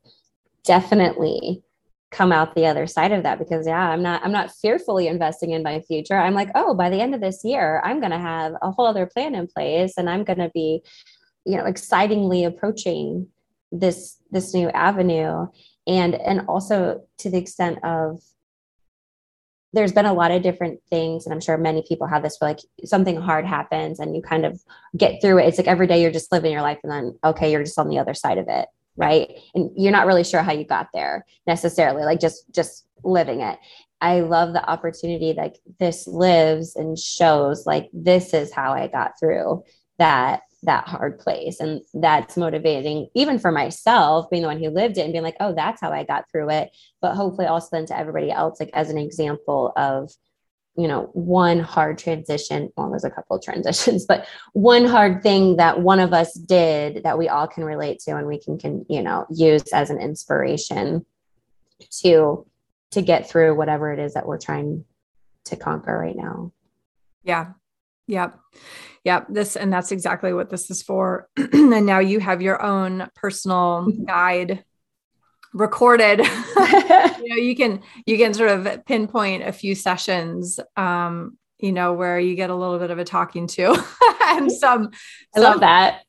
definitely 0.63 1.63
come 2.11 2.31
out 2.31 2.55
the 2.55 2.65
other 2.65 2.87
side 2.87 3.11
of 3.11 3.23
that 3.23 3.37
because 3.39 3.67
yeah 3.67 3.89
i'm 3.89 4.01
not 4.01 4.23
i'm 4.23 4.31
not 4.31 4.49
fearfully 4.49 5.07
investing 5.07 5.51
in 5.51 5.63
my 5.63 5.81
future 5.81 6.17
i'm 6.17 6.33
like 6.33 6.49
oh 6.55 6.73
by 6.73 6.89
the 6.89 7.01
end 7.01 7.13
of 7.13 7.19
this 7.19 7.43
year 7.43 7.81
i'm 7.83 7.99
going 7.99 8.11
to 8.11 8.17
have 8.17 8.53
a 8.61 8.71
whole 8.71 8.85
other 8.85 9.05
plan 9.05 9.35
in 9.35 9.47
place 9.47 9.95
and 9.97 10.09
i'm 10.09 10.23
going 10.23 10.39
to 10.39 10.49
be 10.53 10.81
you 11.45 11.57
know 11.57 11.65
excitingly 11.65 12.45
approaching 12.45 13.27
this 13.71 14.17
this 14.31 14.53
new 14.53 14.69
avenue 14.69 15.45
and 15.87 16.15
and 16.15 16.41
also 16.47 17.01
to 17.17 17.29
the 17.29 17.37
extent 17.37 17.79
of 17.83 18.21
there's 19.75 19.91
been 19.91 20.05
a 20.05 20.13
lot 20.13 20.31
of 20.31 20.41
different 20.41 20.79
things 20.89 21.25
and 21.25 21.33
i'm 21.33 21.41
sure 21.41 21.57
many 21.57 21.83
people 21.87 22.07
have 22.07 22.23
this 22.23 22.37
where 22.39 22.51
like 22.51 22.59
something 22.85 23.15
hard 23.15 23.45
happens 23.45 23.99
and 23.99 24.15
you 24.15 24.21
kind 24.21 24.45
of 24.45 24.61
get 24.97 25.21
through 25.21 25.39
it. 25.39 25.47
It's 25.47 25.57
like 25.57 25.67
every 25.67 25.87
day 25.87 26.01
you're 26.01 26.11
just 26.11 26.31
living 26.31 26.51
your 26.51 26.61
life 26.61 26.79
and 26.83 26.91
then 26.91 27.19
okay 27.23 27.51
you're 27.51 27.63
just 27.63 27.77
on 27.77 27.89
the 27.89 27.99
other 27.99 28.13
side 28.13 28.37
of 28.37 28.47
it 28.47 28.67
right? 28.97 29.29
And 29.53 29.71
you're 29.75 29.91
not 29.91 30.07
really 30.07 30.23
sure 30.23 30.41
how 30.41 30.53
you 30.53 30.63
got 30.63 30.87
there 30.93 31.25
necessarily 31.45 32.03
like 32.03 32.19
just 32.19 32.45
just 32.53 32.85
living 33.03 33.41
it. 33.41 33.59
I 34.01 34.21
love 34.21 34.53
the 34.53 34.67
opportunity 34.69 35.33
like 35.35 35.57
this 35.79 36.07
lives 36.07 36.75
and 36.75 36.97
shows 36.97 37.65
like 37.65 37.89
this 37.93 38.33
is 38.33 38.53
how 38.53 38.73
i 38.73 38.87
got 38.87 39.19
through 39.19 39.63
that 39.97 40.41
that 40.65 40.87
hard 40.87 41.19
place. 41.19 41.59
And 41.59 41.81
that's 41.93 42.37
motivating 42.37 43.07
even 43.15 43.39
for 43.39 43.51
myself 43.51 44.29
being 44.29 44.41
the 44.41 44.47
one 44.47 44.61
who 44.61 44.69
lived 44.69 44.97
it 44.97 45.01
and 45.01 45.13
being 45.13 45.23
like 45.23 45.37
oh 45.39 45.53
that's 45.53 45.81
how 45.81 45.91
i 45.91 46.03
got 46.03 46.29
through 46.31 46.49
it. 46.49 46.75
But 47.01 47.15
hopefully 47.15 47.47
also 47.47 47.69
then 47.71 47.85
to 47.87 47.97
everybody 47.97 48.31
else 48.31 48.59
like 48.59 48.71
as 48.73 48.89
an 48.89 48.97
example 48.97 49.73
of 49.75 50.11
you 50.77 50.87
know 50.87 51.09
one 51.13 51.59
hard 51.59 51.97
transition 51.97 52.69
well 52.75 52.89
there's 52.89 53.05
a 53.05 53.09
couple 53.09 53.37
of 53.37 53.43
transitions 53.43 54.05
but 54.05 54.27
one 54.53 54.85
hard 54.85 55.23
thing 55.23 55.55
that 55.55 55.81
one 55.81 55.99
of 55.99 56.13
us 56.13 56.33
did 56.33 57.03
that 57.03 57.17
we 57.17 57.29
all 57.29 57.47
can 57.47 57.63
relate 57.63 57.99
to 57.99 58.15
and 58.15 58.27
we 58.27 58.39
can 58.39 58.57
can 58.57 58.85
you 58.89 59.01
know 59.01 59.25
use 59.29 59.63
as 59.73 59.89
an 59.89 59.99
inspiration 59.99 61.05
to 61.91 62.45
to 62.91 63.01
get 63.01 63.29
through 63.29 63.55
whatever 63.55 63.91
it 63.91 63.99
is 63.99 64.13
that 64.13 64.25
we're 64.25 64.39
trying 64.39 64.85
to 65.43 65.57
conquer 65.57 65.97
right 65.97 66.15
now. 66.15 66.51
Yeah 67.23 67.53
Yep. 68.07 68.39
Yep. 69.03 69.27
This, 69.29 69.55
and 69.55 69.71
that's 69.71 69.91
exactly 69.91 70.33
what 70.33 70.49
this 70.49 70.69
is 70.69 70.81
for. 70.81 71.29
and 71.37 71.85
now 71.85 71.99
you 71.99 72.19
have 72.19 72.41
your 72.41 72.61
own 72.61 73.09
personal 73.15 73.87
mm-hmm. 73.87 74.05
guide 74.05 74.63
recorded 75.55 76.19
you 76.59 77.29
know 77.29 77.35
you 77.37 77.55
can 77.55 77.81
you 78.05 78.17
can 78.17 78.33
sort 78.33 78.49
of 78.49 78.85
pinpoint 78.85 79.41
a 79.41 79.53
few 79.53 79.73
sessions 79.73 80.59
um 80.75 81.37
you 81.59 81.71
know 81.71 81.93
where 81.93 82.19
you 82.19 82.35
get 82.35 82.49
a 82.49 82.55
little 82.55 82.77
bit 82.77 82.91
of 82.91 82.99
a 82.99 83.05
talking 83.05 83.47
to 83.47 83.73
and 84.21 84.51
some 84.51 84.91
i 85.33 85.39
love 85.39 85.61
that 85.61 86.03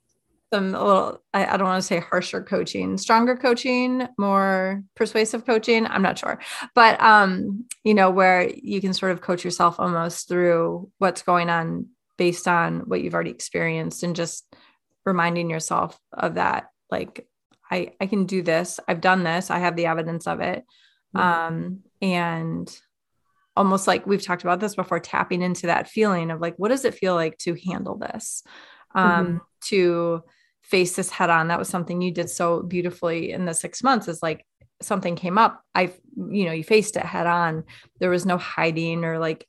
some 0.53 0.75
a 0.75 0.85
little 0.85 1.23
I, 1.35 1.47
I 1.47 1.57
don't 1.57 1.67
want 1.67 1.83
to 1.83 1.87
say 1.87 2.01
harsher 2.01 2.43
coaching 2.43 2.99
stronger 2.99 3.37
coaching 3.37 4.07
more 4.17 4.83
persuasive 4.95 5.45
coaching 5.45 5.87
i'm 5.87 6.03
not 6.03 6.19
sure 6.19 6.41
but 6.75 7.01
um 7.03 7.65
you 7.85 7.95
know 7.95 8.11
where 8.11 8.49
you 8.49 8.81
can 8.81 8.95
sort 8.95 9.13
of 9.13 9.21
coach 9.21 9.45
yourself 9.45 9.81
almost 9.81 10.29
through 10.29 10.91
what's 10.99 11.23
going 11.23 11.51
on 11.51 11.87
based 12.17 12.47
on 12.47 12.81
what 12.81 13.03
you've 13.03 13.15
already 13.15 13.31
experienced 13.31 14.03
and 14.03 14.15
just 14.17 14.55
reminding 15.05 15.51
yourself 15.51 15.99
of 16.13 16.35
that 16.35 16.67
like 16.91 17.27
I, 17.71 17.93
I 18.01 18.07
can 18.07 18.27
do 18.27 18.43
this. 18.43 18.79
I've 18.87 19.01
done 19.01 19.25
this. 19.25 19.51
I 19.51 19.59
have 19.59 19.77
the 19.77 19.87
evidence 19.87 20.27
of 20.27 20.41
it. 20.41 20.65
Mm-hmm. 21.15 21.19
Um, 21.19 21.79
and 22.01 22.81
almost 23.57 23.87
like 23.87 24.07
we've 24.07 24.23
talked 24.23 24.43
about 24.43 24.61
this 24.61 24.75
before, 24.75 25.01
tapping 25.01 25.43
into 25.43 25.67
that 25.67 25.89
feeling 25.89 26.31
of 26.31 26.41
like, 26.41 26.57
what 26.57 26.69
does 26.69 26.85
it 26.85 26.95
feel 26.95 27.15
like 27.15 27.39
to 27.39 27.57
handle 27.67 27.97
this? 27.97 28.43
Um, 28.95 29.27
mm-hmm. 29.27 29.37
to 29.69 30.23
face 30.71 30.97
this 30.97 31.11
head 31.11 31.31
on. 31.31 31.49
That 31.49 31.59
was 31.59 31.69
something 31.69 32.01
you 32.01 32.11
did 32.11 32.29
so 32.29 32.63
beautifully 32.63 33.33
in 33.33 33.45
the 33.45 33.55
six 33.55 33.83
months 33.83 34.09
is 34.09 34.23
like 34.23 34.45
something 34.83 35.17
came 35.17 35.39
up. 35.39 35.63
I, 35.75 35.93
you 36.17 36.45
know, 36.45 36.53
you 36.53 36.65
faced 36.65 36.97
it 36.97 37.05
head 37.05 37.27
on. 37.27 37.65
There 38.01 38.11
was 38.11 38.27
no 38.27 38.37
hiding 38.37 39.05
or 39.05 39.19
like, 39.19 39.47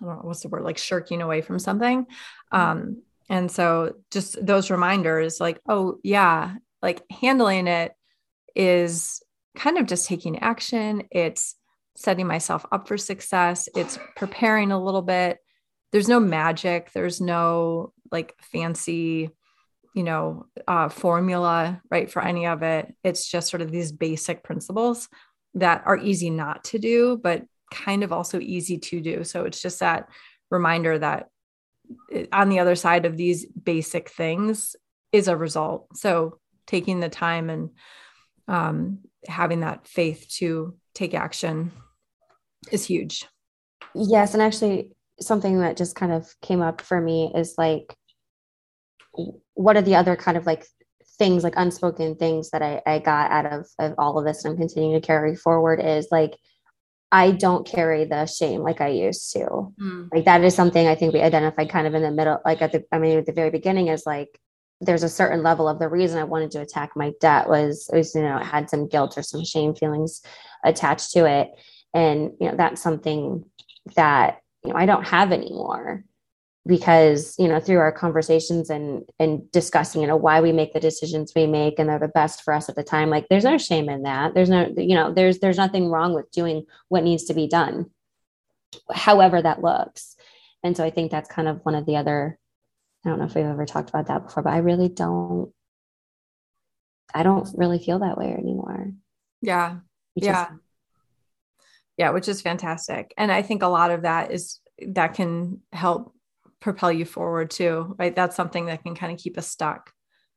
I 0.00 0.06
don't 0.06 0.16
know 0.16 0.22
what's 0.22 0.40
the 0.40 0.48
word, 0.48 0.62
like 0.62 0.78
shirking 0.78 1.20
away 1.20 1.42
from 1.42 1.58
something. 1.58 2.06
Um, 2.52 3.02
and 3.28 3.50
so 3.50 3.96
just 4.10 4.44
those 4.44 4.70
reminders 4.70 5.40
like, 5.40 5.60
oh 5.68 5.98
yeah, 6.02 6.54
like 6.80 7.02
handling 7.10 7.66
it 7.66 7.92
is 8.54 9.22
kind 9.56 9.78
of 9.78 9.86
just 9.86 10.06
taking 10.06 10.38
action. 10.38 11.04
It's 11.10 11.56
setting 11.96 12.26
myself 12.26 12.64
up 12.72 12.88
for 12.88 12.96
success. 12.96 13.68
It's 13.76 13.98
preparing 14.16 14.72
a 14.72 14.82
little 14.82 15.02
bit. 15.02 15.38
There's 15.92 16.08
no 16.08 16.20
magic. 16.20 16.92
There's 16.92 17.20
no 17.20 17.92
like 18.10 18.34
fancy, 18.40 19.30
you 19.94 20.02
know, 20.02 20.46
uh, 20.68 20.88
formula, 20.88 21.80
right, 21.90 22.10
for 22.10 22.22
any 22.22 22.46
of 22.46 22.62
it. 22.62 22.94
It's 23.02 23.28
just 23.28 23.48
sort 23.48 23.60
of 23.60 23.70
these 23.70 23.92
basic 23.92 24.42
principles 24.44 25.08
that 25.54 25.82
are 25.84 25.98
easy 25.98 26.30
not 26.30 26.64
to 26.64 26.78
do, 26.78 27.18
but 27.22 27.44
kind 27.72 28.02
of 28.02 28.12
also 28.12 28.38
easy 28.38 28.78
to 28.78 29.00
do. 29.00 29.24
So 29.24 29.44
it's 29.44 29.60
just 29.60 29.80
that 29.80 30.08
reminder 30.50 30.98
that 30.98 31.28
eh, 32.12 32.26
on 32.32 32.48
the 32.48 32.58
other 32.58 32.76
side 32.76 33.06
of 33.06 33.16
these 33.16 33.46
basic 33.46 34.10
things 34.10 34.76
is 35.12 35.28
a 35.28 35.36
result. 35.36 35.96
So 35.96 36.38
taking 36.66 37.00
the 37.00 37.08
time 37.08 37.50
and 37.50 37.70
um, 38.46 38.98
having 39.26 39.60
that 39.60 39.86
faith 39.86 40.26
to 40.38 40.76
take 40.94 41.14
action 41.14 41.72
is 42.70 42.84
huge. 42.84 43.26
Yes. 43.94 44.34
And 44.34 44.42
actually, 44.42 44.92
something 45.20 45.60
that 45.60 45.76
just 45.76 45.96
kind 45.96 46.12
of 46.12 46.32
came 46.40 46.62
up 46.62 46.80
for 46.80 47.00
me 47.00 47.32
is 47.34 47.54
like, 47.58 47.94
what 49.60 49.76
are 49.76 49.82
the 49.82 49.94
other 49.96 50.16
kind 50.16 50.38
of 50.38 50.46
like 50.46 50.66
things, 51.18 51.44
like 51.44 51.52
unspoken 51.56 52.16
things 52.16 52.48
that 52.50 52.62
I, 52.62 52.80
I 52.86 52.98
got 52.98 53.30
out 53.30 53.52
of, 53.52 53.66
of 53.78 53.94
all 53.98 54.18
of 54.18 54.24
this 54.24 54.42
and 54.42 54.52
I'm 54.52 54.58
continuing 54.58 54.98
to 54.98 55.06
carry 55.06 55.36
forward 55.36 55.80
is 55.80 56.08
like, 56.10 56.34
I 57.12 57.32
don't 57.32 57.66
carry 57.66 58.06
the 58.06 58.24
shame 58.24 58.62
like 58.62 58.80
I 58.80 58.88
used 58.88 59.30
to. 59.34 59.74
Mm. 59.78 60.08
Like 60.14 60.24
that 60.24 60.42
is 60.42 60.54
something 60.54 60.86
I 60.86 60.94
think 60.94 61.12
we 61.12 61.20
identified 61.20 61.68
kind 61.68 61.86
of 61.86 61.94
in 61.94 62.02
the 62.02 62.10
middle, 62.10 62.38
like 62.46 62.62
at 62.62 62.72
the, 62.72 62.84
I 62.90 62.98
mean, 62.98 63.18
at 63.18 63.26
the 63.26 63.32
very 63.32 63.50
beginning 63.50 63.88
is 63.88 64.06
like, 64.06 64.40
there's 64.80 65.02
a 65.02 65.10
certain 65.10 65.42
level 65.42 65.68
of 65.68 65.78
the 65.78 65.90
reason 65.90 66.18
I 66.18 66.24
wanted 66.24 66.52
to 66.52 66.62
attack 66.62 66.92
my 66.96 67.12
debt 67.20 67.46
was, 67.46 67.90
was 67.92 68.14
you 68.14 68.22
know, 68.22 68.38
it 68.38 68.46
had 68.46 68.70
some 68.70 68.88
guilt 68.88 69.18
or 69.18 69.22
some 69.22 69.44
shame 69.44 69.74
feelings 69.74 70.22
attached 70.64 71.10
to 71.10 71.26
it. 71.26 71.50
And, 71.92 72.30
you 72.40 72.48
know, 72.48 72.56
that's 72.56 72.80
something 72.80 73.44
that, 73.94 74.38
you 74.64 74.70
know, 74.70 74.76
I 74.78 74.86
don't 74.86 75.06
have 75.06 75.32
anymore 75.32 76.04
because, 76.66 77.34
you 77.38 77.48
know, 77.48 77.58
through 77.58 77.78
our 77.78 77.92
conversations 77.92 78.70
and, 78.70 79.02
and 79.18 79.50
discussing, 79.50 80.02
you 80.02 80.06
know, 80.06 80.16
why 80.16 80.40
we 80.40 80.52
make 80.52 80.72
the 80.72 80.80
decisions 80.80 81.32
we 81.34 81.46
make 81.46 81.78
and 81.78 81.88
they're 81.88 81.98
the 81.98 82.08
best 82.08 82.42
for 82.42 82.52
us 82.52 82.68
at 82.68 82.76
the 82.76 82.84
time, 82.84 83.08
like 83.08 83.26
there's 83.28 83.44
no 83.44 83.56
shame 83.56 83.88
in 83.88 84.02
that. 84.02 84.34
There's 84.34 84.50
no, 84.50 84.72
you 84.76 84.94
know, 84.94 85.12
there's, 85.12 85.38
there's 85.38 85.56
nothing 85.56 85.88
wrong 85.88 86.14
with 86.14 86.30
doing 86.30 86.66
what 86.88 87.02
needs 87.02 87.24
to 87.24 87.34
be 87.34 87.48
done, 87.48 87.90
however 88.92 89.40
that 89.40 89.62
looks. 89.62 90.16
And 90.62 90.76
so 90.76 90.84
I 90.84 90.90
think 90.90 91.10
that's 91.10 91.30
kind 91.30 91.48
of 91.48 91.60
one 91.64 91.74
of 91.74 91.86
the 91.86 91.96
other 91.96 92.38
I 93.04 93.08
don't 93.08 93.18
know 93.18 93.24
if 93.24 93.34
we've 93.34 93.44
ever 93.44 93.66
talked 93.66 93.88
about 93.88 94.06
that 94.06 94.24
before, 94.24 94.42
but 94.42 94.52
I 94.52 94.58
really 94.58 94.88
don't 94.88 95.52
I 97.12 97.22
don't 97.22 97.48
really 97.56 97.78
feel 97.78 98.00
that 98.00 98.18
way 98.18 98.32
anymore. 98.32 98.92
Yeah. 99.42 99.78
Yeah. 100.14 100.52
Is, 100.52 100.58
yeah, 101.96 102.10
which 102.10 102.28
is 102.28 102.40
fantastic. 102.40 103.12
And 103.16 103.32
I 103.32 103.42
think 103.42 103.62
a 103.62 103.68
lot 103.68 103.90
of 103.90 104.02
that 104.02 104.30
is 104.30 104.60
that 104.86 105.14
can 105.14 105.60
help 105.72 106.14
propel 106.60 106.92
you 106.92 107.04
forward 107.04 107.50
too, 107.50 107.94
right? 107.98 108.14
That's 108.14 108.36
something 108.36 108.66
that 108.66 108.82
can 108.82 108.94
kind 108.94 109.12
of 109.12 109.18
keep 109.18 109.38
us 109.38 109.48
stuck 109.48 109.90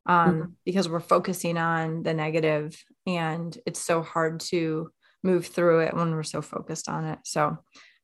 um, 0.06 0.32
mm-hmm. 0.32 0.52
because 0.66 0.90
we're 0.90 1.00
focusing 1.00 1.58
on 1.58 2.04
the 2.04 2.14
negative 2.14 2.82
and 3.06 3.58
it's 3.66 3.82
so 3.82 4.02
hard 4.02 4.40
to 4.40 4.90
move 5.24 5.48
through 5.48 5.82
it 5.82 5.94
when 5.94 6.12
we're 6.12 6.24
so 6.24 6.42
focused 6.42 6.90
on 6.90 7.06
it. 7.06 7.20
So 7.24 7.58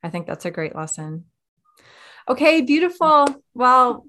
I 0.04 0.10
think 0.10 0.28
that's 0.28 0.46
a 0.46 0.52
great 0.52 0.76
lesson. 0.76 1.26
Okay, 2.28 2.62
beautiful. 2.62 3.28
Well, 3.54 4.06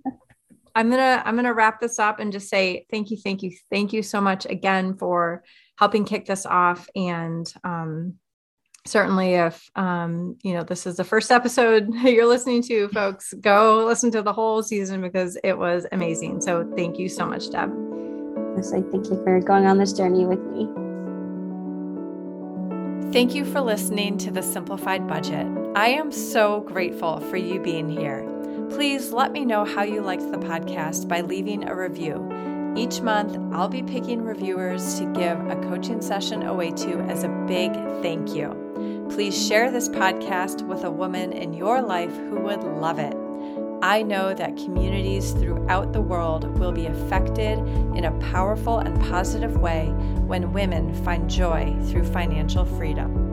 I'm 0.75 0.91
gonna 0.91 1.23
I'm 1.25 1.37
gonna 1.37 1.55
wrap 1.55 1.81
this 1.81 1.99
up 1.99 2.21
and 2.21 2.33
just 2.33 2.49
say 2.49 2.87
thank 2.91 3.11
you, 3.11 3.17
thank 3.17 3.43
you, 3.43 3.53
thank 3.71 3.93
you 3.93 4.03
so 4.03 4.21
much 4.21 4.47
again 4.47 4.95
for 4.95 5.43
helping 5.79 6.05
kick 6.05 6.27
this 6.27 6.47
off. 6.47 6.89
And 6.95 7.53
um, 7.65 8.15
certainly, 8.91 9.35
if 9.35 9.71
um, 9.77 10.37
you 10.43 10.53
know 10.53 10.63
this 10.63 10.87
is 10.87 10.97
the 10.97 11.05
first 11.05 11.31
episode 11.31 11.93
you're 12.05 12.27
listening 12.27 12.63
to, 12.65 12.89
folks, 12.89 13.33
go 13.41 13.85
listen 13.87 14.11
to 14.13 14.23
the 14.23 14.33
whole 14.33 14.63
season 14.63 15.01
because 15.01 15.39
it 15.45 15.57
was 15.57 15.87
amazing. 15.93 16.41
So 16.41 16.71
thank 16.77 16.99
you 16.99 17.09
so 17.09 17.27
much, 17.27 17.51
Deb. 17.51 17.73
Yes, 18.57 18.73
I 18.73 18.83
thank 18.83 19.07
you 19.09 19.23
for 19.25 19.41
going 19.41 19.67
on 19.67 19.79
this 19.79 19.93
journey 19.93 20.27
with 20.27 20.41
me. 20.41 20.69
Thank 23.13 23.35
you 23.35 23.45
for 23.45 23.61
listening 23.61 24.19
to 24.19 24.31
the 24.31 24.43
Simplified 24.43 25.09
Budget. 25.09 25.47
I 25.75 25.89
am 25.89 26.13
so 26.13 26.61
grateful 26.61 27.21
for 27.21 27.37
you 27.37 27.61
being 27.61 27.89
here. 27.89 28.25
Please 28.71 29.13
let 29.13 29.33
me 29.33 29.45
know 29.45 29.65
how 29.65 29.83
you 29.83 30.01
liked 30.01 30.31
the 30.31 30.39
podcast 30.39 31.09
by 31.09 31.21
leaving 31.23 31.69
a 31.69 31.75
review. 31.75 32.29
Each 32.77 33.01
month, 33.01 33.37
I'll 33.53 33.69
be 33.69 33.83
picking 33.83 34.23
reviewers 34.23 34.99
to 35.01 35.13
give 35.13 35.39
a 35.49 35.57
coaching 35.69 36.01
session 36.01 36.45
away 36.45 36.71
to 36.71 37.01
as 37.09 37.25
a 37.25 37.29
big 37.49 37.73
thank 38.01 38.35
you. 38.35 38.60
Please 39.11 39.47
share 39.47 39.73
this 39.73 39.89
podcast 39.89 40.65
with 40.67 40.85
a 40.85 40.91
woman 40.91 41.33
in 41.33 41.53
your 41.53 41.83
life 41.83 42.15
who 42.15 42.41
would 42.41 42.63
love 42.63 43.01
it. 43.01 43.15
I 43.83 44.03
know 44.03 44.35
that 44.35 44.57
communities 44.57 45.33
throughout 45.33 45.93
the 45.93 46.01
world 46.01 46.59
will 46.59 46.71
be 46.71 46.87
affected 46.87 47.59
in 47.97 48.05
a 48.05 48.19
powerful 48.31 48.79
and 48.79 49.01
positive 49.03 49.57
way 49.57 49.87
when 50.27 50.53
women 50.53 50.95
find 51.05 51.29
joy 51.29 51.77
through 51.87 52.05
financial 52.05 52.65
freedom. 52.65 53.30